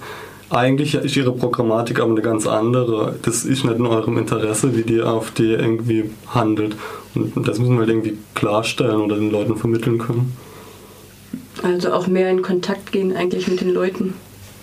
[0.50, 3.16] eigentlich ist ihre Programmatik aber eine ganz andere.
[3.22, 6.76] Das ist nicht in eurem Interesse, wie die AfD irgendwie handelt.
[7.16, 10.36] Und das müssen wir halt irgendwie klarstellen oder den Leuten vermitteln können.
[11.62, 14.14] Also auch mehr in Kontakt gehen eigentlich mit den Leuten.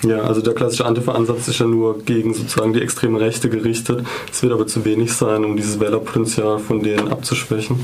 [0.02, 4.04] Ja, also der klassische Antifa-Ansatz ist ja nur gegen sozusagen die extreme Rechte gerichtet.
[4.32, 7.80] Es wird aber zu wenig sein, um dieses Wählerpotenzial von denen abzuschwächen.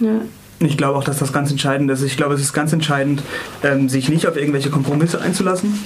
[0.00, 0.22] Ja.
[0.62, 2.02] Ich glaube auch, dass das ganz entscheidend ist.
[2.02, 3.22] Ich glaube, es ist ganz entscheidend,
[3.62, 5.82] ähm, sich nicht auf irgendwelche Kompromisse einzulassen.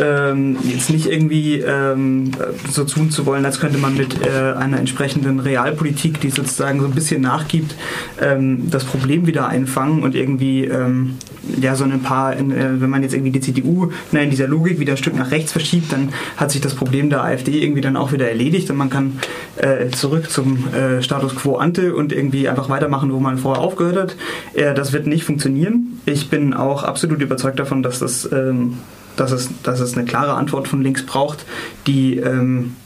[0.00, 2.32] Ähm, jetzt nicht irgendwie ähm,
[2.70, 6.86] so tun zu wollen, als könnte man mit äh, einer entsprechenden Realpolitik, die sozusagen so
[6.86, 7.76] ein bisschen nachgibt,
[8.20, 11.16] ähm, das Problem wieder einfangen und irgendwie ähm,
[11.60, 14.48] ja so ein paar, in, äh, wenn man jetzt irgendwie die CDU na, in dieser
[14.48, 17.80] Logik wieder ein Stück nach rechts verschiebt, dann hat sich das Problem der AfD irgendwie
[17.80, 19.18] dann auch wieder erledigt und man kann
[19.56, 23.96] äh, zurück zum äh, Status quo ante und irgendwie einfach weitermachen, wo man vorher aufgehört
[23.96, 24.16] hat.
[24.54, 26.00] Äh, das wird nicht funktionieren.
[26.06, 28.78] Ich bin auch absolut überzeugt davon, dass, das, ähm,
[29.16, 31.44] dass, es, dass es eine klare Antwort von links braucht,
[31.86, 32.76] die, ähm,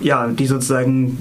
[0.00, 1.18] ja, die sozusagen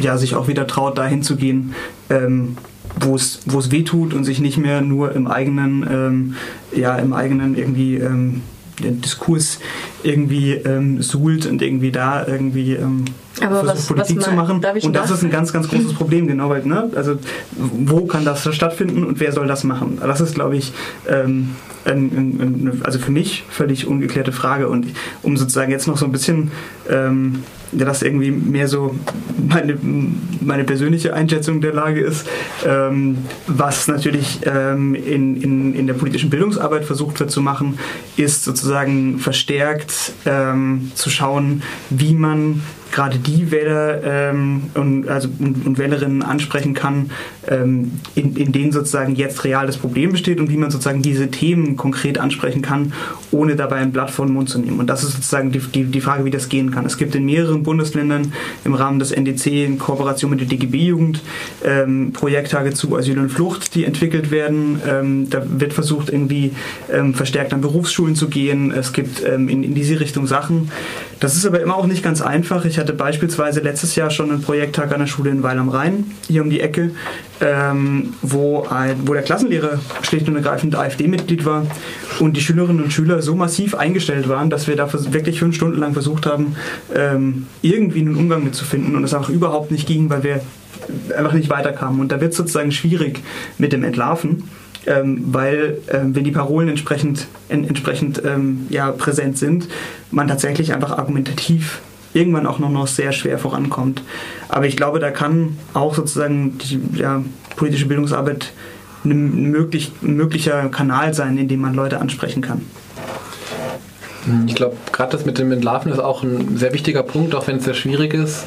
[0.00, 1.74] ja, sich auch wieder traut, dahin zu gehen,
[2.10, 2.56] ähm,
[3.00, 6.34] wo es weh tut und sich nicht mehr nur im eigenen ähm,
[6.74, 8.42] ja im eigenen irgendwie ähm,
[8.80, 9.58] den Diskurs
[10.02, 13.04] irgendwie ähm, suhlt und irgendwie da irgendwie ähm,
[13.40, 14.64] aber versucht, was, Politik was zu machen.
[14.82, 17.18] Und das ist ein ganz, ganz großes Problem, genau, weil, ne, also
[17.56, 19.98] wo kann das stattfinden und wer soll das machen?
[20.00, 20.72] Das ist, glaube ich,
[21.08, 21.50] ähm,
[21.84, 24.68] ein, ein, also für mich völlig ungeklärte Frage.
[24.68, 24.86] Und
[25.22, 26.50] um sozusagen jetzt noch so ein bisschen
[26.88, 28.94] ähm, das irgendwie mehr so
[29.36, 29.76] meine,
[30.40, 32.26] meine persönliche Einschätzung der Lage ist,
[32.66, 37.78] ähm, was natürlich ähm, in, in, in der politischen Bildungsarbeit versucht wird zu machen,
[38.16, 45.66] ist sozusagen verstärkt ähm, zu schauen, wie man gerade die Wähler ähm, und, also, und,
[45.66, 47.10] und, Wählerinnen ansprechen kann,
[47.46, 51.30] ähm, in, in denen sozusagen jetzt real das Problem besteht und wie man sozusagen diese
[51.30, 52.92] Themen konkret ansprechen kann,
[53.30, 54.78] ohne dabei ein Blatt vor den Mund zu nehmen.
[54.78, 56.86] Und das ist sozusagen die, die, die Frage, wie das gehen kann.
[56.86, 58.32] Es gibt in mehreren Bundesländern
[58.64, 61.22] im Rahmen des NDC in Kooperation mit der DGB-Jugend
[61.64, 64.80] ähm, Projekttage zu Asyl und Flucht, die entwickelt werden.
[64.88, 66.52] Ähm, da wird versucht, irgendwie
[66.92, 68.72] ähm, verstärkt an Berufsschulen zu gehen.
[68.72, 70.70] Es gibt ähm, in, in diese Richtung Sachen.
[71.20, 72.64] Das ist aber immer auch nicht ganz einfach.
[72.64, 76.12] Ich hatte beispielsweise letztes Jahr schon einen Projekttag an der Schule in Weil am Rhein,
[76.26, 76.90] hier um die Ecke,
[77.40, 81.66] ähm, wo, ein, wo der Klassenlehrer schlicht und ergreifend AfD-Mitglied war
[82.20, 85.78] und die Schülerinnen und Schüler so massiv eingestellt waren, dass wir da wirklich fünf Stunden
[85.78, 86.56] lang versucht haben,
[86.94, 90.40] ähm, irgendwie einen Umgang mitzufinden und es einfach überhaupt nicht ging, weil wir
[91.16, 92.00] einfach nicht weiterkamen.
[92.00, 93.20] Und da wird es sozusagen schwierig
[93.58, 94.44] mit dem Entlarven
[94.86, 99.68] ähm, weil ähm, wenn die Parolen entsprechend, en, entsprechend ähm, ja, präsent sind,
[100.10, 101.80] man tatsächlich einfach argumentativ
[102.18, 104.02] irgendwann auch noch, noch sehr schwer vorankommt.
[104.48, 107.22] Aber ich glaube, da kann auch sozusagen die ja,
[107.56, 108.52] politische Bildungsarbeit
[109.04, 112.62] ein, möglich, möglicher Kanal sein, in dem man Leute ansprechen kann.
[114.46, 117.56] Ich glaube, gerade das mit dem Entlarven ist auch ein sehr wichtiger Punkt, auch wenn
[117.56, 118.46] es sehr schwierig ist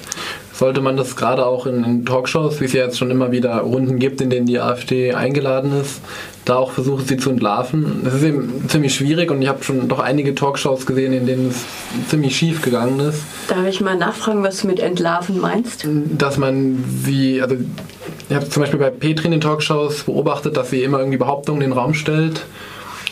[0.61, 3.97] sollte man das gerade auch in, Talkshows, wie es ja jetzt schon immer wieder Runden
[3.97, 6.01] gibt, in denen die AfD eingeladen ist,
[6.45, 8.01] da auch versuchen, sie zu entlarven.
[8.03, 11.49] Das ist eben ziemlich schwierig und ich habe schon doch einige Talkshows gesehen, in denen
[11.49, 13.21] es ziemlich schief gegangen ist.
[13.47, 15.87] Darf ich mal nachfragen, was du mit entlarven meinst?
[16.17, 17.55] Dass man sie, also
[18.29, 21.61] ich habe zum Beispiel bei Petri in den Talkshows beobachtet, dass sie immer irgendwie Behauptungen
[21.61, 22.41] in den Raum stellt.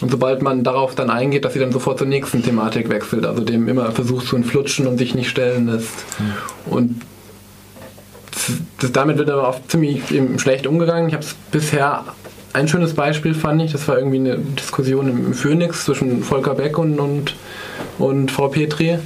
[0.01, 3.43] Und sobald man darauf dann eingeht, dass sie dann sofort zur nächsten Thematik wechselt, also
[3.43, 6.05] dem immer versucht zu entflutschen und sich nicht stellen lässt.
[6.19, 6.73] Mhm.
[6.73, 7.01] Und
[8.79, 10.03] das, damit wird aber oft ziemlich
[10.37, 11.09] schlecht umgegangen.
[11.09, 12.05] Ich habe es bisher
[12.53, 16.77] ein schönes Beispiel fand ich, das war irgendwie eine Diskussion im Phoenix zwischen Volker Beck
[16.77, 17.35] und, und,
[17.97, 18.99] und Frau Petri.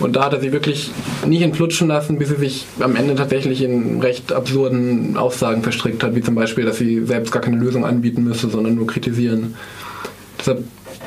[0.00, 0.90] Und da hat er sie wirklich
[1.24, 6.16] nicht entflutschen lassen, bis sie sich am Ende tatsächlich in recht absurden Aussagen verstrickt hat,
[6.16, 9.54] wie zum Beispiel, dass sie selbst gar keine Lösung anbieten müsse, sondern nur kritisieren.
[10.38, 10.64] Deshalb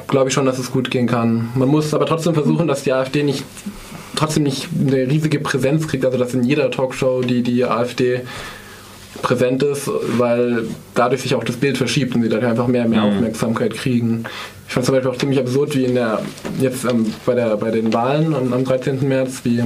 [0.07, 1.49] glaube ich schon, dass es gut gehen kann.
[1.55, 3.43] Man muss aber trotzdem versuchen, dass die AfD nicht
[4.15, 8.21] trotzdem nicht eine riesige Präsenz kriegt, also dass in jeder Talkshow die, die AfD
[9.21, 12.91] präsent ist, weil dadurch sich auch das Bild verschiebt und sie dadurch einfach mehr und
[12.91, 13.15] mehr mhm.
[13.15, 14.23] Aufmerksamkeit kriegen.
[14.67, 16.21] Ich fand es zum Beispiel auch ziemlich absurd, wie in der,
[16.59, 19.07] jetzt ähm, bei, der, bei den Wahlen am, am 13.
[19.07, 19.63] März, wie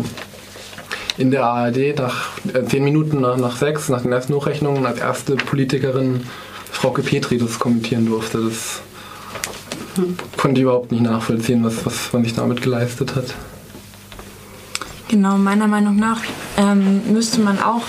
[1.17, 4.99] in der ARD nach äh, zehn Minuten nach, nach sechs, nach den ersten Hochrechnungen, als
[4.99, 6.21] erste Politikerin
[6.71, 8.39] Frauke Petri das kommentieren durfte.
[8.39, 8.81] Das
[9.97, 10.17] mhm.
[10.37, 13.35] konnte ich überhaupt nicht nachvollziehen, was, was man sich damit geleistet hat.
[15.09, 16.21] Genau, meiner Meinung nach
[16.57, 17.83] ähm, müsste man auch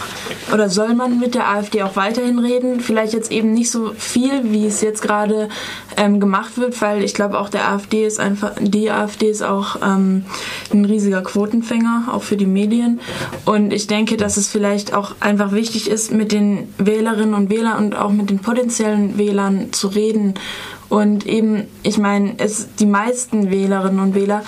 [0.53, 2.81] oder soll man mit der AfD auch weiterhin reden.
[2.81, 5.49] Vielleicht jetzt eben nicht so viel, wie es jetzt gerade
[5.97, 9.77] ähm, gemacht wird, weil ich glaube auch der AfD ist einfach, die AfD ist auch
[9.83, 10.25] ähm,
[10.73, 13.01] ein riesiger Quotenfänger, auch für die Medien.
[13.45, 17.85] Und ich denke, dass es vielleicht auch einfach wichtig ist, mit den Wählerinnen und Wählern
[17.85, 20.35] und auch mit den potenziellen Wählern zu reden.
[20.89, 24.43] Und eben, ich meine, es die meisten Wählerinnen und Wähler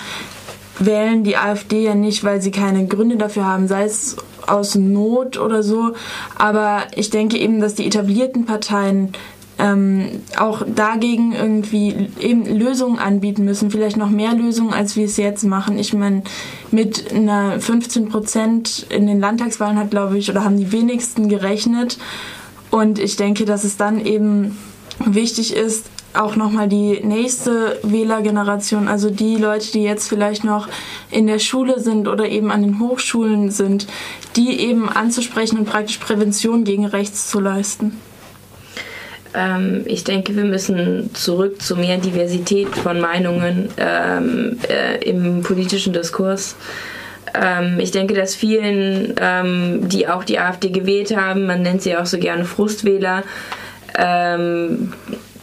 [0.77, 5.37] wählen die AfD ja nicht, weil sie keine Gründe dafür haben, sei es aus Not
[5.37, 5.93] oder so.
[6.37, 9.13] Aber ich denke eben, dass die etablierten Parteien
[9.57, 15.17] ähm, auch dagegen irgendwie eben Lösungen anbieten müssen, vielleicht noch mehr Lösungen, als wir es
[15.17, 15.79] jetzt machen.
[15.79, 16.23] Ich meine,
[16.71, 21.97] mit einer 15 Prozent in den Landtagswahlen hat, glaube ich, oder haben die wenigsten gerechnet.
[22.69, 24.57] Und ich denke, dass es dann eben
[24.99, 25.85] wichtig ist,
[26.17, 30.67] auch nochmal die nächste Wählergeneration, also die Leute, die jetzt vielleicht noch
[31.11, 33.87] in der Schule sind oder eben an den Hochschulen sind,
[34.35, 37.99] die eben anzusprechen und praktisch Prävention gegen rechts zu leisten.
[39.33, 45.93] Ähm, ich denke, wir müssen zurück zu mehr Diversität von Meinungen ähm, äh, im politischen
[45.93, 46.55] Diskurs
[47.33, 51.97] ähm, ich denke, dass vielen, ähm, die auch die AfD gewählt haben, man nennt sie
[51.97, 53.23] auch so gerne Frustwähler,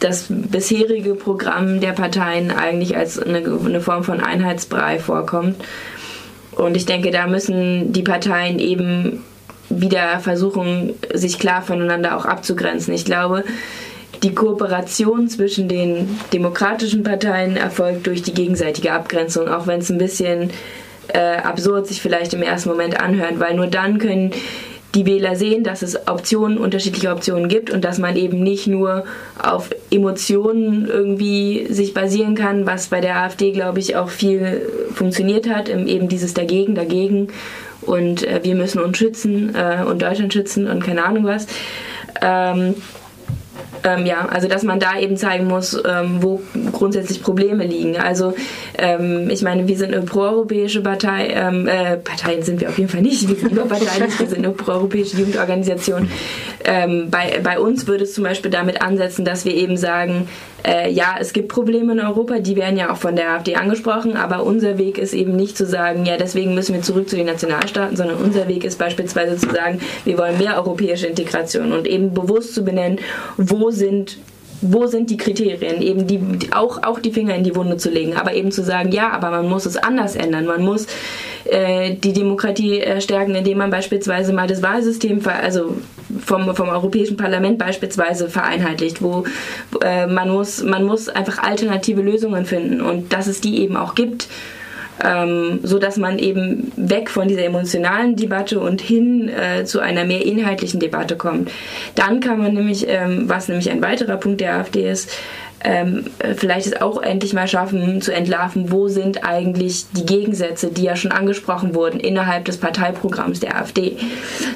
[0.03, 5.55] das bisherige Programm der Parteien eigentlich als eine, eine Form von Einheitsbrei vorkommt.
[6.51, 9.23] Und ich denke, da müssen die Parteien eben
[9.69, 12.93] wieder versuchen, sich klar voneinander auch abzugrenzen.
[12.93, 13.43] Ich glaube,
[14.21, 19.97] die Kooperation zwischen den demokratischen Parteien erfolgt durch die gegenseitige Abgrenzung, auch wenn es ein
[19.97, 20.51] bisschen
[21.07, 24.31] äh, absurd sich vielleicht im ersten Moment anhört, weil nur dann können
[24.95, 29.05] die Wähler sehen, dass es Optionen, unterschiedliche Optionen gibt und dass man eben nicht nur
[29.41, 34.61] auf Emotionen irgendwie sich basieren kann, was bei der AfD, glaube ich, auch viel
[34.93, 37.29] funktioniert hat, eben dieses Dagegen, dagegen
[37.81, 41.47] und äh, wir müssen uns schützen äh, und Deutschland schützen und keine Ahnung was.
[42.21, 42.75] Ähm,
[43.83, 47.97] Ähm, ja, also dass man da eben zeigen muss, ähm, wo grundsätzlich Probleme liegen.
[47.97, 48.33] Also
[48.77, 52.89] ähm, ich meine, wir sind eine proeuropäische Partei, ähm, äh, Parteien sind wir auf jeden
[52.89, 56.09] Fall nicht, wir sind überparteilich, wir sind eine proeuropäische Jugendorganisation.
[56.65, 60.27] Ähm, bei, bei uns würde es zum Beispiel damit ansetzen, dass wir eben sagen,
[60.65, 64.15] äh, ja, es gibt Probleme in Europa, die werden ja auch von der AfD angesprochen,
[64.15, 67.25] aber unser Weg ist eben nicht zu sagen, ja, deswegen müssen wir zurück zu den
[67.25, 72.13] Nationalstaaten, sondern unser Weg ist beispielsweise zu sagen, wir wollen mehr europäische Integration und eben
[72.13, 72.99] bewusst zu benennen,
[73.37, 74.17] wo sind
[74.63, 76.19] wo sind die Kriterien, eben die,
[76.51, 79.29] auch, auch die Finger in die Wunde zu legen, aber eben zu sagen, ja, aber
[79.29, 80.45] man muss es anders ändern.
[80.45, 80.87] Man muss
[81.45, 85.75] äh, die Demokratie äh, stärken, indem man beispielsweise mal das Wahlsystem, also
[86.19, 89.25] vom, vom Europäischen Parlament beispielsweise vereinheitlicht, wo
[89.83, 93.95] äh, man, muss, man muss einfach alternative Lösungen finden und dass es die eben auch
[93.95, 94.27] gibt
[95.03, 100.05] ähm, so dass man eben weg von dieser emotionalen Debatte und hin äh, zu einer
[100.05, 101.51] mehr inhaltlichen Debatte kommt.
[101.95, 105.09] Dann kann man nämlich, ähm, was nämlich ein weiterer Punkt der AfD ist,
[105.63, 106.05] ähm,
[106.35, 110.95] vielleicht es auch endlich mal schaffen zu entlarven, wo sind eigentlich die Gegensätze, die ja
[110.95, 113.97] schon angesprochen wurden innerhalb des Parteiprogramms der AfD,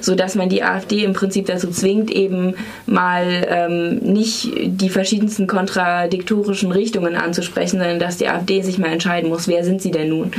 [0.01, 2.55] so dass man die AfD im Prinzip dazu zwingt, eben
[2.85, 9.29] mal ähm, nicht die verschiedensten kontradiktorischen Richtungen anzusprechen, sondern dass die AfD sich mal entscheiden
[9.29, 10.31] muss, wer sind sie denn nun?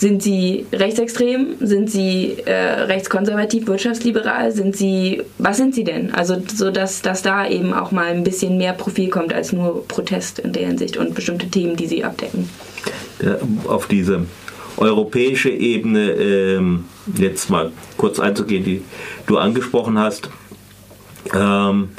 [0.00, 1.56] Sind sie rechtsextrem?
[1.60, 4.50] Sind sie äh, rechtskonservativ, wirtschaftsliberal?
[4.50, 6.10] Sind sie, was sind sie denn?
[6.14, 9.86] Also so, dass, dass da eben auch mal ein bisschen mehr Profil kommt als nur
[9.88, 12.48] Protest in der Hinsicht und bestimmte Themen, die sie abdecken.
[13.68, 14.24] Auf diese
[14.78, 16.86] europäische Ebene ähm,
[17.18, 18.80] jetzt mal kurz einzugehen, die
[19.26, 20.30] du angesprochen hast.
[21.34, 21.90] Ähm,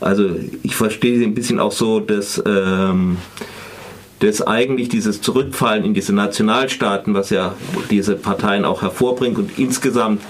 [0.00, 0.30] also
[0.62, 3.16] ich verstehe sie ein bisschen auch so, dass ähm,
[4.24, 7.54] dass eigentlich dieses Zurückfallen in diese Nationalstaaten, was ja
[7.90, 10.22] diese Parteien auch hervorbringt und insgesamt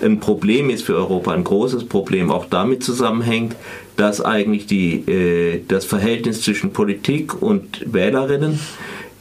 [0.00, 3.54] ein Problem ist für Europa, ein großes Problem, auch damit zusammenhängt,
[3.96, 8.58] dass eigentlich die, äh, das Verhältnis zwischen Politik und Wählerinnen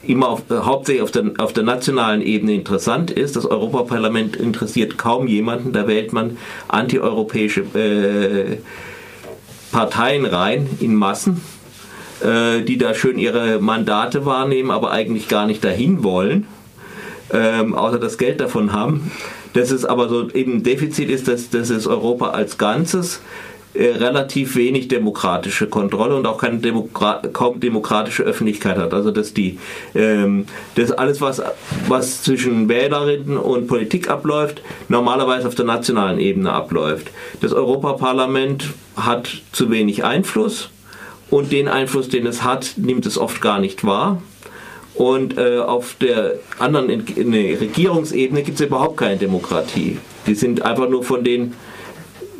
[0.01, 3.36] immer auf, äh, hauptsächlich auf der, auf der nationalen Ebene interessant ist.
[3.36, 6.38] Das Europaparlament interessiert kaum jemanden, da wählt man
[6.69, 8.57] antieuropäische äh,
[9.73, 11.41] Parteien rein in Massen
[12.24, 16.47] äh, die da schön ihre Mandate wahrnehmen, aber eigentlich gar nicht dahin wollen,
[17.34, 19.11] ähm, außer das Geld davon haben.
[19.53, 23.22] Dass es aber so eben Defizit ist, dass, dass es Europa als Ganzes
[23.74, 28.93] äh, relativ wenig demokratische Kontrolle und auch keine Demokra kaum demokratische Öffentlichkeit hat.
[28.93, 29.59] Also dass die
[29.95, 30.45] ähm,
[30.76, 31.41] dass alles was
[31.88, 37.11] was zwischen Wählerinnen und Politik abläuft, normalerweise auf der nationalen Ebene abläuft.
[37.39, 38.65] Das Europaparlament
[38.97, 40.69] hat zu wenig Einfluss
[41.32, 44.21] und den Einfluss, den es hat, nimmt es oft gar nicht wahr.
[44.93, 49.97] Und äh, auf der anderen der Regierungsebene gibt es überhaupt keine Demokratie.
[50.27, 51.53] Die sind einfach nur von den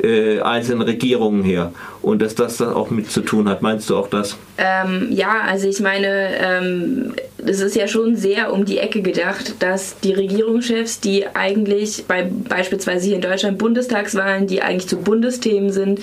[0.02, 1.72] äh, einzelnen Regierungen her.
[2.02, 3.62] Und dass das auch mit zu tun hat.
[3.62, 4.36] Meinst du auch das?
[4.58, 9.54] Ähm, ja, also ich meine, ähm, es ist ja schon sehr um die Ecke gedacht,
[9.60, 15.70] dass die Regierungschefs, die eigentlich bei beispielsweise hier in Deutschland Bundestagswahlen, die eigentlich zu Bundesthemen
[15.70, 16.00] sind,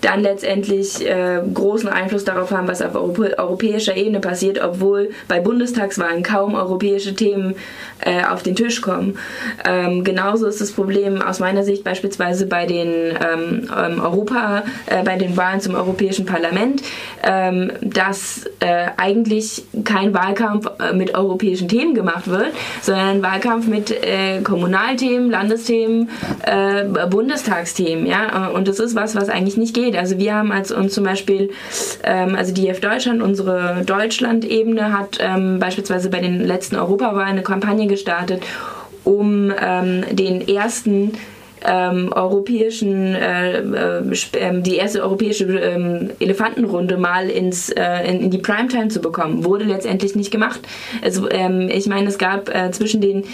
[0.00, 6.22] dann letztendlich äh, großen Einfluss darauf haben, was auf europäischer Ebene passiert, obwohl bei Bundestagswahlen
[6.22, 7.56] kaum europäische Themen
[8.00, 9.18] äh, auf den Tisch kommen.
[9.68, 15.02] Ähm, genauso ist das Problem aus meiner Sicht beispielsweise bei den ähm, ähm Europa, äh,
[15.02, 16.82] bei den Wahlen zum Europäischen Parlament,
[17.22, 23.90] ähm, dass äh, eigentlich kein Wahlkampf äh, mit europäischen Themen gemacht wird, sondern Wahlkampf mit
[23.90, 26.10] äh, Kommunalthemen, Landesthemen,
[27.10, 28.06] Bundestagsthemen.
[28.06, 28.48] Ja?
[28.48, 29.96] Und das ist was, was eigentlich nicht geht.
[29.96, 31.50] Also wir haben als uns zum Beispiel,
[32.02, 37.42] ähm, also die EF Deutschland, unsere Deutschland-Ebene hat ähm, beispielsweise bei den letzten Europawahlen eine
[37.42, 38.42] Kampagne gestartet,
[39.04, 41.12] um ähm, den ersten
[41.64, 44.02] ähm, europäischen, äh, äh,
[44.34, 49.44] ähm, die erste europäische ähm, Elefantenrunde mal ins, äh, in, in, die Primetime zu bekommen.
[49.44, 50.60] Wurde letztendlich nicht gemacht.
[51.02, 53.24] Also, ähm, ich meine, es gab äh, zwischen den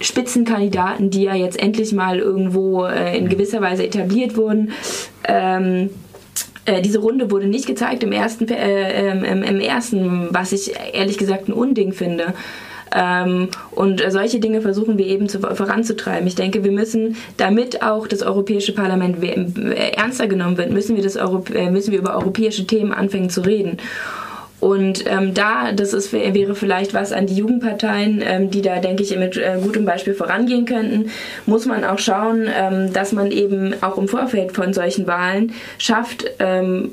[0.00, 4.72] Spitzenkandidaten, die ja jetzt endlich mal irgendwo äh, in gewisser Weise etabliert wurden.
[5.24, 5.90] Ähm,
[6.64, 10.72] äh, diese Runde wurde nicht gezeigt im ersten, äh, ähm, im, im, ersten, was ich
[10.92, 12.34] ehrlich gesagt ein Unding finde.
[12.94, 16.26] Ähm, und solche Dinge versuchen wir eben zu, voranzutreiben.
[16.26, 21.02] Ich denke, wir müssen, damit auch das Europäische Parlament äh, ernster genommen wird, müssen wir,
[21.02, 23.78] das Europ äh, müssen wir über europäische Themen anfangen zu reden.
[24.62, 29.02] Und ähm, da, das ist, wäre vielleicht was an die Jugendparteien, ähm, die da, denke
[29.02, 31.10] ich, mit äh, gutem Beispiel vorangehen könnten,
[31.46, 36.26] muss man auch schauen, ähm, dass man eben auch im Vorfeld von solchen Wahlen schafft,
[36.38, 36.92] ähm,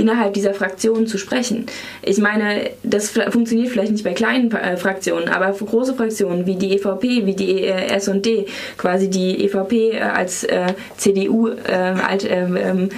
[0.00, 1.66] innerhalb dieser Fraktionen zu sprechen.
[2.02, 6.56] Ich meine, das funktioniert vielleicht nicht bei kleinen äh, Fraktionen, aber für große Fraktionen wie
[6.56, 8.46] die EVP, wie die äh, S&D,
[8.76, 12.88] quasi die EVP äh, als äh, CDU, äh, alt, ähm, ähm,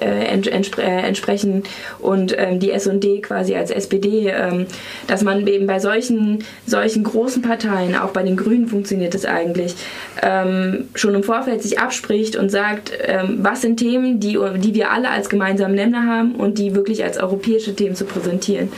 [0.00, 1.64] äh, entspre äh, entsprechen
[1.98, 4.66] und ähm, die S&D quasi als SPD, ähm,
[5.06, 9.74] dass man eben bei solchen, solchen großen Parteien, auch bei den Grünen funktioniert es eigentlich,
[10.22, 14.90] ähm, schon im Vorfeld sich abspricht und sagt, ähm, was sind Themen, die, die wir
[14.90, 18.70] alle als gemeinsamen Nenner haben und die wirklich als europäische Themen zu präsentieren.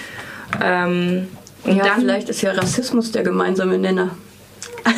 [0.62, 1.28] Ähm,
[1.64, 4.10] und ja, dann, vielleicht ist ja Rassismus der gemeinsame Nenner.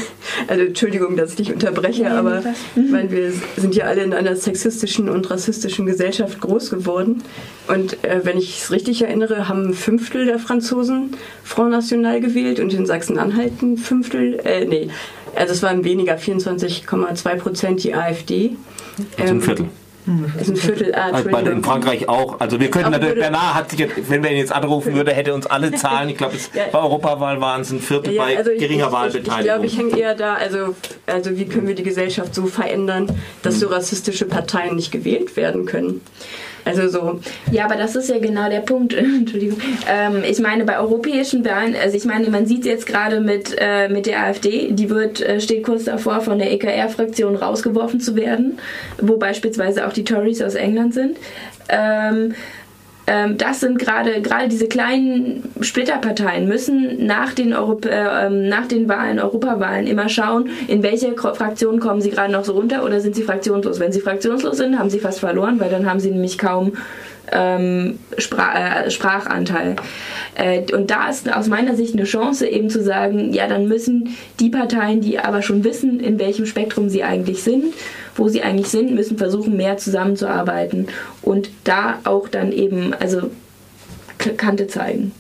[0.48, 2.42] Also Entschuldigung, dass ich dich unterbreche, ja, aber
[2.74, 7.22] ich meine, wir sind ja alle in einer sexistischen und rassistischen Gesellschaft groß geworden.
[7.68, 12.58] Und äh, wenn ich es richtig erinnere, haben ein Fünftel der Franzosen Front National gewählt
[12.58, 14.90] und in Sachsen-Anhalt ein Fünftel, äh, nee,
[15.34, 18.56] also es waren weniger, 24,2 Prozent die AfD.
[19.18, 19.68] Also ein Viertel.
[20.06, 20.94] Das ist ein Viertel.
[20.94, 22.38] Ah, also in Frankreich auch.
[22.40, 25.32] Also wir könnten natürlich, Bernard hat sich jetzt, wenn wir ihn jetzt anrufen würde, hätte
[25.32, 26.64] uns alle Zahlen, ich glaube, ja.
[26.70, 29.38] bei Europawahl waren es ein Viertel ja, bei also geringer ich, Wahlbeteiligung.
[29.38, 30.74] Ich glaube, ich hänge eher da, also,
[31.06, 33.08] also wie können wir die Gesellschaft so verändern,
[33.42, 36.02] dass so rassistische Parteien nicht gewählt werden können.
[36.64, 37.20] Also so.
[37.50, 38.94] Ja, aber das ist ja genau der Punkt.
[38.94, 39.58] Entschuldigung.
[39.88, 43.88] Ähm, ich meine, bei europäischen Wahlen, also ich meine, man sieht jetzt gerade mit, äh,
[43.88, 48.58] mit der AfD, die wird, äh, steht kurz davor, von der EKR-Fraktion rausgeworfen zu werden,
[49.00, 51.18] wo beispielsweise auch die Tories aus England sind.
[51.68, 52.34] Ähm,
[53.06, 58.88] das sind gerade gerade diese kleinen Splitterparteien müssen nach den, Europ äh, ähm, nach den
[58.88, 63.14] Wahlen, Europawahlen immer schauen, in welche Fraktion kommen sie gerade noch so runter oder sind
[63.14, 63.78] sie fraktionslos.
[63.78, 66.72] Wenn sie fraktionslos sind, haben sie fast verloren, weil dann haben sie nämlich kaum
[67.32, 69.76] ähm, Spra äh, Sprachanteil.
[70.34, 74.16] Äh, und da ist aus meiner Sicht eine Chance, eben zu sagen, ja, dann müssen
[74.40, 77.74] die Parteien, die aber schon wissen, in welchem Spektrum sie eigentlich sind,
[78.16, 80.88] wo sie eigentlich sind, müssen versuchen, mehr zusammenzuarbeiten
[81.22, 83.30] und da auch dann eben, also
[84.36, 85.12] Kante zeigen.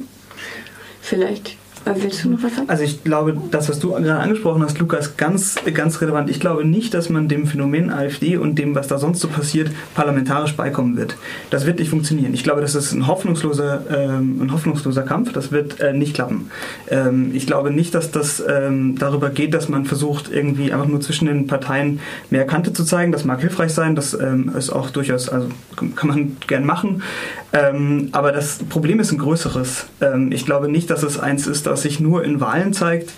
[1.00, 2.68] Vielleicht Willst du noch was sagen?
[2.68, 6.30] Also ich glaube, das, was du gerade angesprochen hast, Lukas, ganz, ganz relevant.
[6.30, 9.70] Ich glaube nicht, dass man dem Phänomen AfD und dem, was da sonst so passiert,
[9.94, 11.16] parlamentarisch beikommen wird.
[11.50, 12.32] Das wird nicht funktionieren.
[12.32, 15.32] Ich glaube, das ist ein hoffnungsloser, ähm, ein hoffnungsloser Kampf.
[15.32, 16.50] Das wird äh, nicht klappen.
[16.88, 21.02] Ähm, ich glaube nicht, dass das ähm, darüber geht, dass man versucht, irgendwie einfach nur
[21.02, 23.12] zwischen den Parteien mehr Kante zu zeigen.
[23.12, 23.94] Das mag hilfreich sein.
[23.94, 27.02] Das ähm, ist auch durchaus, also kann man gern machen.
[27.52, 29.86] Ähm, aber das Problem ist ein größeres.
[30.00, 33.10] Ähm, ich glaube nicht, dass es eins ist, das sich nur in Wahlen zeigt,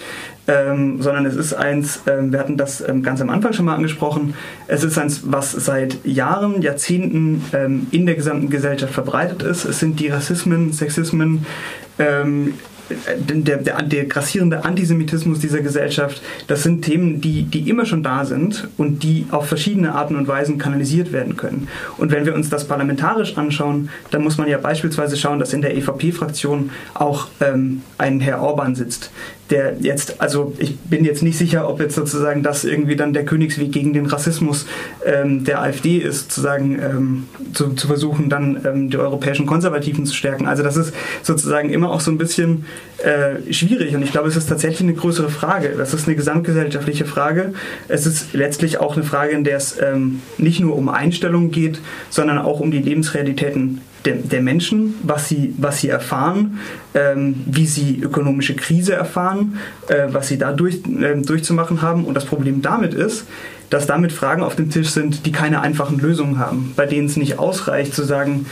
[0.49, 3.75] ähm, sondern es ist eins, ähm, wir hatten das ähm, ganz am Anfang schon mal
[3.75, 4.35] angesprochen,
[4.69, 9.65] es ist eins, was seit Jahren, Jahrzehnten ähm, in der gesamten Gesellschaft verbreitet ist.
[9.65, 11.47] Es sind die Rassismen, Sexismen,
[12.89, 18.25] der, der, der grassierende Antisemitismus dieser Gesellschaft, das sind Themen, die, die immer schon da
[18.25, 21.69] sind und die auf verschiedene Arten und Weisen kanalisiert werden können.
[21.99, 25.63] Und wenn wir uns das parlamentarisch anschauen, dann muss man ja beispielsweise schauen, dass in
[25.63, 29.11] der EVP-Fraktion auch ähm, ein Herr Orban sitzt,
[29.51, 33.25] der jetzt, also ich bin jetzt nicht sicher, ob jetzt sozusagen das irgendwie dann der
[33.25, 34.67] Königsweg gegen den Rassismus
[35.05, 40.15] ähm, der AfD ist, sozusagen ähm, zu, zu, versuchen, dann ähm, die europäischen Konservativen zu
[40.15, 40.47] stärken.
[40.47, 42.65] Also das ist sozusagen immer auch so ein bisschen
[42.99, 45.75] äh, schwierig und ich glaube, es ist tatsächlich eine größere Frage.
[45.77, 47.53] Das ist eine gesamtgesellschaftliche Frage.
[47.89, 51.81] Es ist letztlich auch eine Frage, in der es ähm, nicht nur um Einstellungen geht,
[52.11, 56.59] sondern auch um die Lebensrealitäten der, der Menschen, was sie, was sie erfahren,
[56.95, 62.05] ähm, wie sie ökonomische Krise erfahren, äh, was sie da durch, äh, durchzumachen haben.
[62.05, 63.27] Und das Problem damit ist,
[63.69, 67.17] dass damit Fragen auf dem Tisch sind, die keine einfachen Lösungen haben, bei denen es
[67.17, 68.47] nicht ausreicht zu sagen,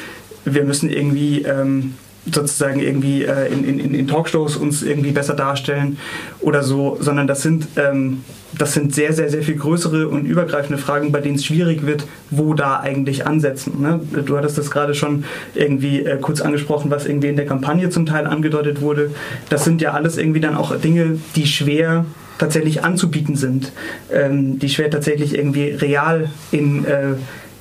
[0.44, 1.94] wir müssen irgendwie ähm,
[2.30, 5.98] sozusagen irgendwie äh, in, in, in Talkshows uns irgendwie besser darstellen
[6.40, 8.24] oder so, sondern das sind, ähm,
[8.56, 12.06] das sind sehr, sehr, sehr viel größere und übergreifende Fragen, bei denen es schwierig wird,
[12.30, 13.80] wo da eigentlich ansetzen.
[13.80, 14.00] Ne?
[14.24, 18.06] Du hattest das gerade schon irgendwie äh, kurz angesprochen, was irgendwie in der Kampagne zum
[18.06, 19.10] Teil angedeutet wurde.
[19.50, 22.06] Das sind ja alles irgendwie dann auch Dinge, die schwer
[22.38, 23.72] tatsächlich anzubieten sind,
[24.12, 27.14] ähm, die schwer tatsächlich irgendwie real in äh,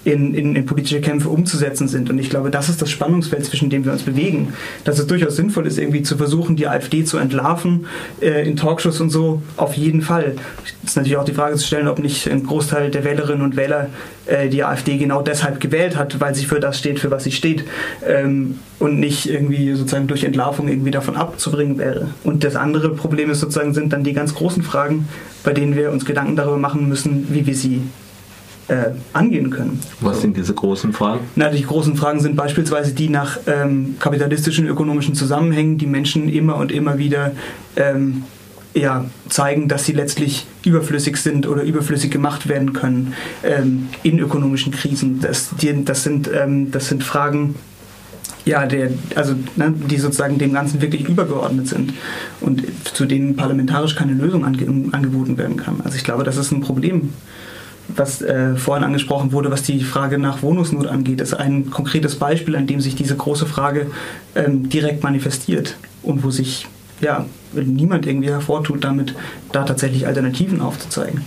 [0.05, 2.09] in, in, in, politische Kämpfe umzusetzen sind.
[2.09, 4.53] Und ich glaube, das ist das Spannungsfeld, zwischen dem wir uns bewegen.
[4.83, 7.85] Dass es durchaus sinnvoll ist, irgendwie zu versuchen, die AfD zu entlarven
[8.21, 10.35] äh, in Talkshows und so, auf jeden Fall.
[10.83, 13.55] Es ist natürlich auch die Frage zu stellen, ob nicht ein Großteil der Wählerinnen und
[13.55, 13.89] Wähler
[14.25, 17.31] äh, die AfD genau deshalb gewählt hat, weil sie für das steht, für was sie
[17.31, 17.63] steht.
[18.05, 22.09] Ähm, und nicht irgendwie sozusagen durch Entlarvung irgendwie davon abzubringen wäre.
[22.25, 25.07] Und das andere Problem ist sozusagen, sind dann die ganz großen Fragen,
[25.45, 27.83] bei denen wir uns Gedanken darüber machen müssen, wie wir sie
[28.67, 29.79] äh, angehen können.
[30.01, 31.21] Was sind diese großen Fragen?
[31.35, 36.55] Na, die großen Fragen sind beispielsweise die nach ähm, kapitalistischen ökonomischen Zusammenhängen, die Menschen immer
[36.57, 37.31] und immer wieder
[37.75, 38.23] ähm,
[38.73, 44.71] ja, zeigen, dass sie letztlich überflüssig sind oder überflüssig gemacht werden können ähm, in ökonomischen
[44.71, 45.19] Krisen.
[45.19, 47.55] Das, die, das, sind, ähm, das sind Fragen,
[48.45, 51.93] ja, der, also, ne, die sozusagen dem Ganzen wirklich übergeordnet sind
[52.41, 55.81] und zu denen parlamentarisch keine Lösung ange angeboten werden kann.
[55.83, 57.13] Also ich glaube, das ist ein Problem
[57.87, 62.55] was äh, vorhin angesprochen wurde, was die Frage nach Wohnungsnot angeht, ist ein konkretes Beispiel,
[62.55, 63.87] an dem sich diese große Frage
[64.35, 66.67] ähm, direkt manifestiert und wo sich
[67.01, 69.13] ja niemand irgendwie hervortut, damit
[69.51, 71.21] da tatsächlich Alternativen aufzuzeigen.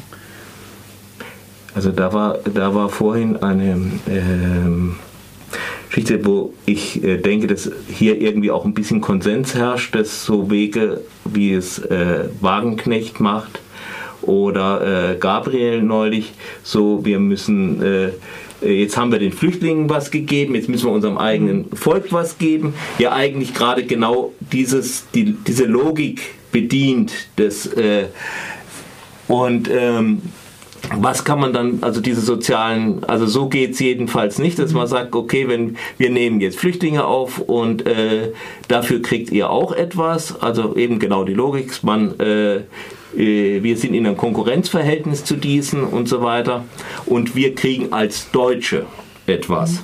[1.75, 3.77] Also da war, da war vorhin eine
[4.09, 4.97] ähm,
[5.89, 10.51] Geschichte, wo ich äh, denke, dass hier irgendwie auch ein bisschen Konsens herrscht, dass so
[10.51, 13.61] Wege, wie es äh, Wagenknecht macht
[14.27, 18.11] oder äh, Gabriel neulich, so wir müssen äh,
[18.63, 22.75] jetzt haben wir den Flüchtlingen was gegeben, jetzt müssen wir unserem eigenen Volk was geben,
[22.99, 26.23] ja eigentlich gerade genau dieses, die, diese Logik
[26.53, 28.07] bedient des äh,
[29.29, 30.23] und ähm,
[30.95, 34.87] was kann man dann, also diese sozialen, also so geht es jedenfalls nicht, dass man
[34.87, 38.33] sagt, okay, wenn wir nehmen jetzt Flüchtlinge auf und äh,
[38.69, 42.61] dafür kriegt ihr auch etwas, also eben genau die Logik, man, äh,
[43.15, 46.65] wir sind in einem Konkurrenzverhältnis zu diesen und so weiter
[47.07, 48.87] und wir kriegen als Deutsche
[49.27, 49.73] etwas.
[49.73, 49.79] Mhm.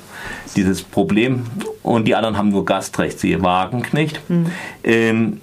[0.56, 1.44] Dieses Problem
[1.82, 4.20] und die anderen haben nur Gastrecht, siehe Wagenknecht.
[4.28, 4.46] Mhm.
[4.84, 5.40] Ähm,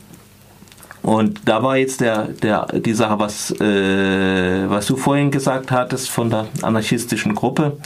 [1.02, 6.10] und da war jetzt der, der, die Sache, was, äh, was du vorhin gesagt hattest
[6.10, 7.78] von der anarchistischen Gruppe,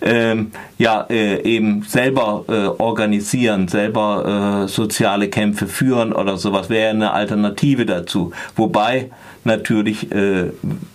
[0.00, 6.90] ähm, ja, äh, eben selber äh, organisieren, selber äh, soziale Kämpfe führen oder sowas wäre
[6.90, 8.30] eine Alternative dazu.
[8.54, 9.10] Wobei
[9.44, 10.50] natürlich äh,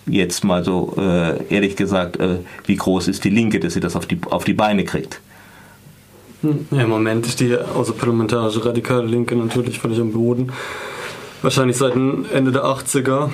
[0.06, 2.18] jetzt mal so äh, ehrlich gesagt,
[2.66, 5.20] wie groß ist die Linke, dass sie das auf die, auf die Beine kriegt.
[6.42, 10.52] Hm, ja, Im Moment ist die außerparlamentarische radikale Linke natürlich völlig am Boden
[11.42, 13.30] wahrscheinlich seit Ende der 80er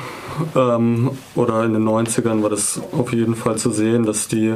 [0.54, 4.54] ähm, oder in den 90ern war das auf jeden Fall zu sehen, dass die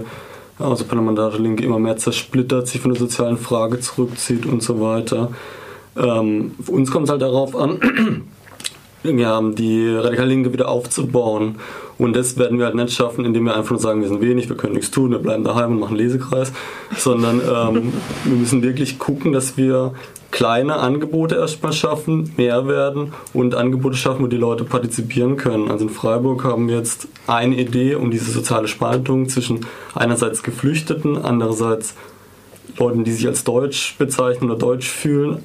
[0.58, 5.30] außerparlamentarische Linke immer mehr zersplittert, sich von der sozialen Frage zurückzieht und so weiter.
[5.96, 7.80] Ähm, für uns kommt es halt darauf an,
[9.04, 11.56] ja, die radikale Linke wieder aufzubauen.
[11.98, 14.48] Und das werden wir halt nicht schaffen, indem wir einfach nur sagen, wir sind wenig,
[14.48, 16.52] wir können nichts tun, wir bleiben daheim und machen Lesekreis,
[16.96, 17.92] sondern ähm,
[18.24, 19.94] wir müssen wirklich gucken, dass wir
[20.30, 25.70] kleine Angebote erstmal schaffen, mehr werden und Angebote schaffen, wo die Leute partizipieren können.
[25.70, 31.16] Also in Freiburg haben wir jetzt eine Idee um diese soziale Spaltung zwischen einerseits Geflüchteten,
[31.16, 31.94] andererseits
[32.76, 35.42] Leuten, die sich als Deutsch bezeichnen oder Deutsch fühlen,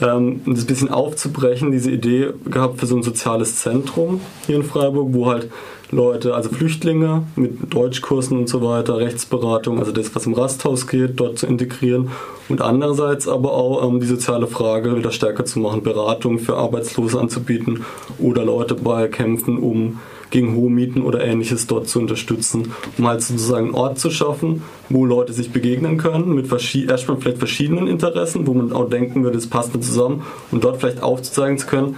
[0.00, 5.08] ähm, das bisschen aufzubrechen, diese Idee gehabt für so ein soziales Zentrum hier in Freiburg,
[5.12, 5.50] wo halt
[5.92, 11.20] Leute, also Flüchtlinge mit Deutschkursen und so weiter, Rechtsberatung, also das, was im Rasthaus geht,
[11.20, 12.10] dort zu integrieren.
[12.48, 17.20] Und andererseits aber auch ähm, die soziale Frage wieder stärker zu machen, Beratung für Arbeitslose
[17.20, 17.84] anzubieten
[18.18, 20.00] oder Leute bei Kämpfen um
[20.32, 24.62] gegen hohe Mieten oder ähnliches dort zu unterstützen, um halt sozusagen einen Ort zu schaffen,
[24.88, 29.38] wo Leute sich begegnen können, mit erstmal vielleicht verschiedenen Interessen, wo man auch denken würde,
[29.38, 31.96] es passt nicht zusammen und dort vielleicht aufzuzeigen zu können,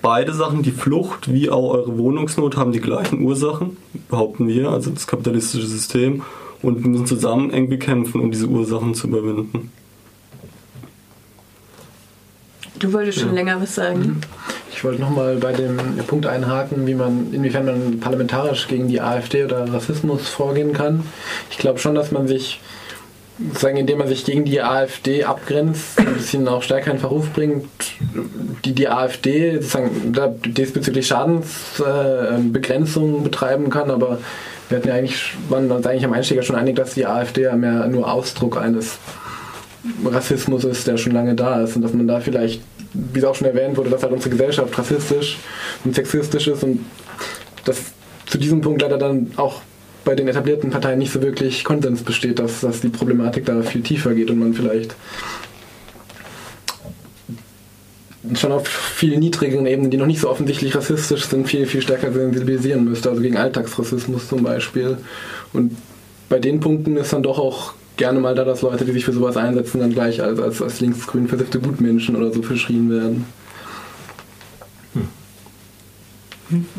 [0.00, 3.76] beide Sachen, die Flucht wie auch eure Wohnungsnot, haben die gleichen Ursachen,
[4.08, 6.22] behaupten wir, also das kapitalistische System.
[6.62, 9.70] Und wir müssen zusammen irgendwie kämpfen, um diese Ursachen zu überwinden.
[12.78, 13.34] Du wolltest schon ja.
[13.34, 14.00] länger was sagen.
[14.00, 14.20] Mhm.
[14.72, 19.44] Ich wollte nochmal bei dem Punkt einhaken, wie man, inwiefern man parlamentarisch gegen die AfD
[19.44, 21.02] oder Rassismus vorgehen kann.
[21.50, 22.60] Ich glaube schon, dass man sich
[23.54, 27.68] sagen, indem man sich gegen die AfD abgrenzt, ein bisschen auch stärker in Verruf bringt,
[28.64, 34.18] die die AfD sozusagen da diesbezüglich Schadensbegrenzung betreiben kann, aber
[34.68, 37.54] wir hatten ja eigentlich, waren uns eigentlich am Einstieg schon einig, dass die AfD ja
[37.56, 38.98] mehr nur Ausdruck eines
[40.04, 42.62] Rassismus ist, der schon lange da ist und dass man da vielleicht,
[42.92, 45.38] wie es auch schon erwähnt wurde, dass halt unsere Gesellschaft rassistisch
[45.84, 46.80] und sexistisch ist und
[47.64, 47.78] dass
[48.26, 49.62] zu diesem Punkt leider dann auch
[50.04, 53.82] bei den etablierten Parteien nicht so wirklich Konsens besteht, dass, dass die Problematik da viel
[53.82, 54.94] tiefer geht und man vielleicht
[58.34, 62.12] schon auf viel niedrigeren Ebenen, die noch nicht so offensichtlich rassistisch sind, viel, viel stärker
[62.12, 64.98] sensibilisieren müsste, also gegen Alltagsrassismus zum Beispiel.
[65.52, 65.76] Und
[66.28, 69.12] bei den Punkten ist dann doch auch gerne mal da, dass Leute, die sich für
[69.12, 73.24] sowas einsetzen, dann gleich als, als, als linksgrün versiffte Gutmenschen oder so verschrien werden.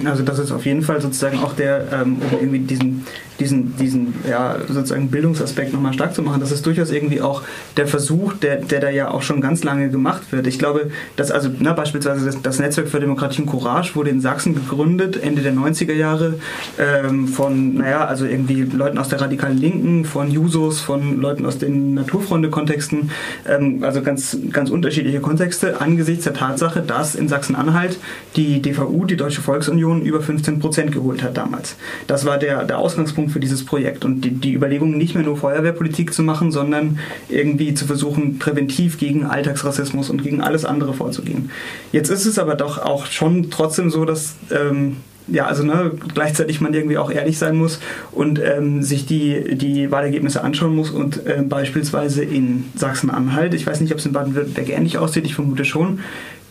[0.05, 3.05] Also das ist auf jeden Fall sozusagen auch der, ähm, um irgendwie diesen
[3.39, 6.39] diesen, diesen ja, sozusagen Bildungsaspekt nochmal stark zu machen.
[6.39, 7.43] Das ist durchaus irgendwie auch
[7.75, 10.47] der Versuch, der, der da ja auch schon ganz lange gemacht wird.
[10.47, 14.21] Ich glaube, dass also na, beispielsweise das, das, Netzwerk für Demokratie und Courage wurde in
[14.21, 16.35] Sachsen gegründet, Ende der 90er Jahre,
[16.79, 21.59] ähm, von, naja, also irgendwie Leuten aus der radikalen Linken, von Jusos, von Leuten aus
[21.59, 23.11] den Naturfreunde-Kontexten,
[23.47, 27.99] ähm, also ganz, ganz unterschiedliche Kontexte, angesichts der Tatsache, dass in Sachsen-Anhalt
[28.35, 31.77] die DVU, die Deutsche Volksunion, über 15 Prozent geholt hat damals.
[32.05, 35.35] Das war der, der Ausgangspunkt für dieses Projekt und die, die Überlegung, nicht mehr nur
[35.35, 41.49] Feuerwehrpolitik zu machen, sondern irgendwie zu versuchen, präventiv gegen Alltagsrassismus und gegen alles andere vorzugehen.
[41.91, 44.97] Jetzt ist es aber doch auch schon trotzdem so, dass ähm,
[45.27, 47.79] ja, also ne, gleichzeitig man irgendwie auch ehrlich sein muss
[48.11, 53.81] und ähm, sich die, die Wahlergebnisse anschauen muss und äh, beispielsweise in Sachsen-Anhalt, ich weiß
[53.81, 55.99] nicht, ob es in Baden-Württemberg ähnlich aussieht, ich vermute schon,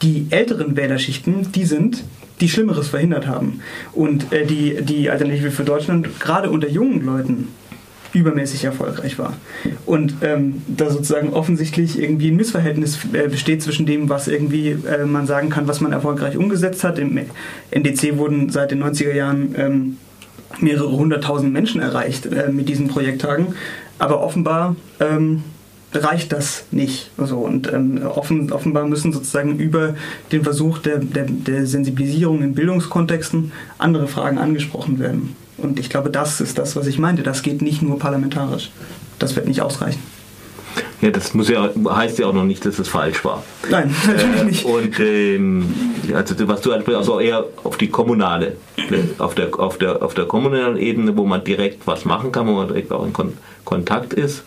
[0.03, 2.05] die älteren Wählerschichten, die sind,
[2.41, 3.61] die Schlimmeres verhindert haben.
[3.93, 7.49] Und äh, die, die Alternative für Deutschland gerade unter jungen Leuten
[8.13, 9.35] übermäßig erfolgreich war.
[9.85, 15.05] Und ähm, da sozusagen offensichtlich irgendwie ein Missverhältnis äh, besteht zwischen dem, was irgendwie äh,
[15.05, 16.99] man sagen kann, was man erfolgreich umgesetzt hat.
[16.99, 17.19] Im
[17.71, 19.97] NDC wurden seit den 90er Jahren ähm,
[20.61, 23.55] mehrere hunderttausend Menschen erreicht äh, mit diesen Projekttagen.
[23.99, 25.43] Aber offenbar ähm,
[26.05, 27.11] reicht das nicht.
[27.19, 29.95] Also, und ähm, offen, offenbar müssen sozusagen über
[30.33, 35.37] den Versuch der, der, der Sensibilisierung in Bildungskontexten andere Fragen angesprochen werden.
[35.59, 37.23] Und ich glaube, das ist das, was ich meinte.
[37.23, 38.71] Das geht nicht nur parlamentarisch.
[39.19, 40.01] Das wird nicht ausreichen.
[41.01, 43.43] Ja, das muss ja, heißt ja auch noch nicht, dass es falsch war.
[43.71, 44.65] Nein, natürlich äh, nicht.
[44.65, 45.75] Und ähm,
[46.15, 48.57] also was du also eher auf die kommunale,
[49.19, 52.53] auf der, auf der, auf der kommunalen Ebene, wo man direkt was machen kann, wo
[52.53, 53.35] man direkt auch in Kon
[53.65, 54.45] Kontakt ist.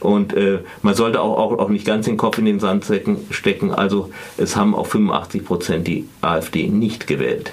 [0.00, 2.86] Und äh, man sollte auch, auch, auch nicht ganz den Kopf in den Sand
[3.30, 3.70] stecken.
[3.72, 7.52] Also es haben auch 85 Prozent die AfD nicht gewählt.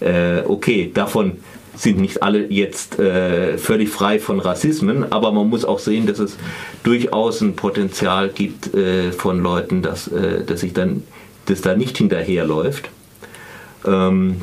[0.00, 1.38] Äh, okay, davon
[1.76, 6.18] sind nicht alle jetzt äh, völlig frei von Rassismen, aber man muss auch sehen, dass
[6.18, 6.36] es
[6.82, 11.04] durchaus ein Potenzial gibt äh, von Leuten, dass, äh, dass sich dann
[11.46, 12.90] das da nicht hinterherläuft.
[13.86, 14.42] Ähm,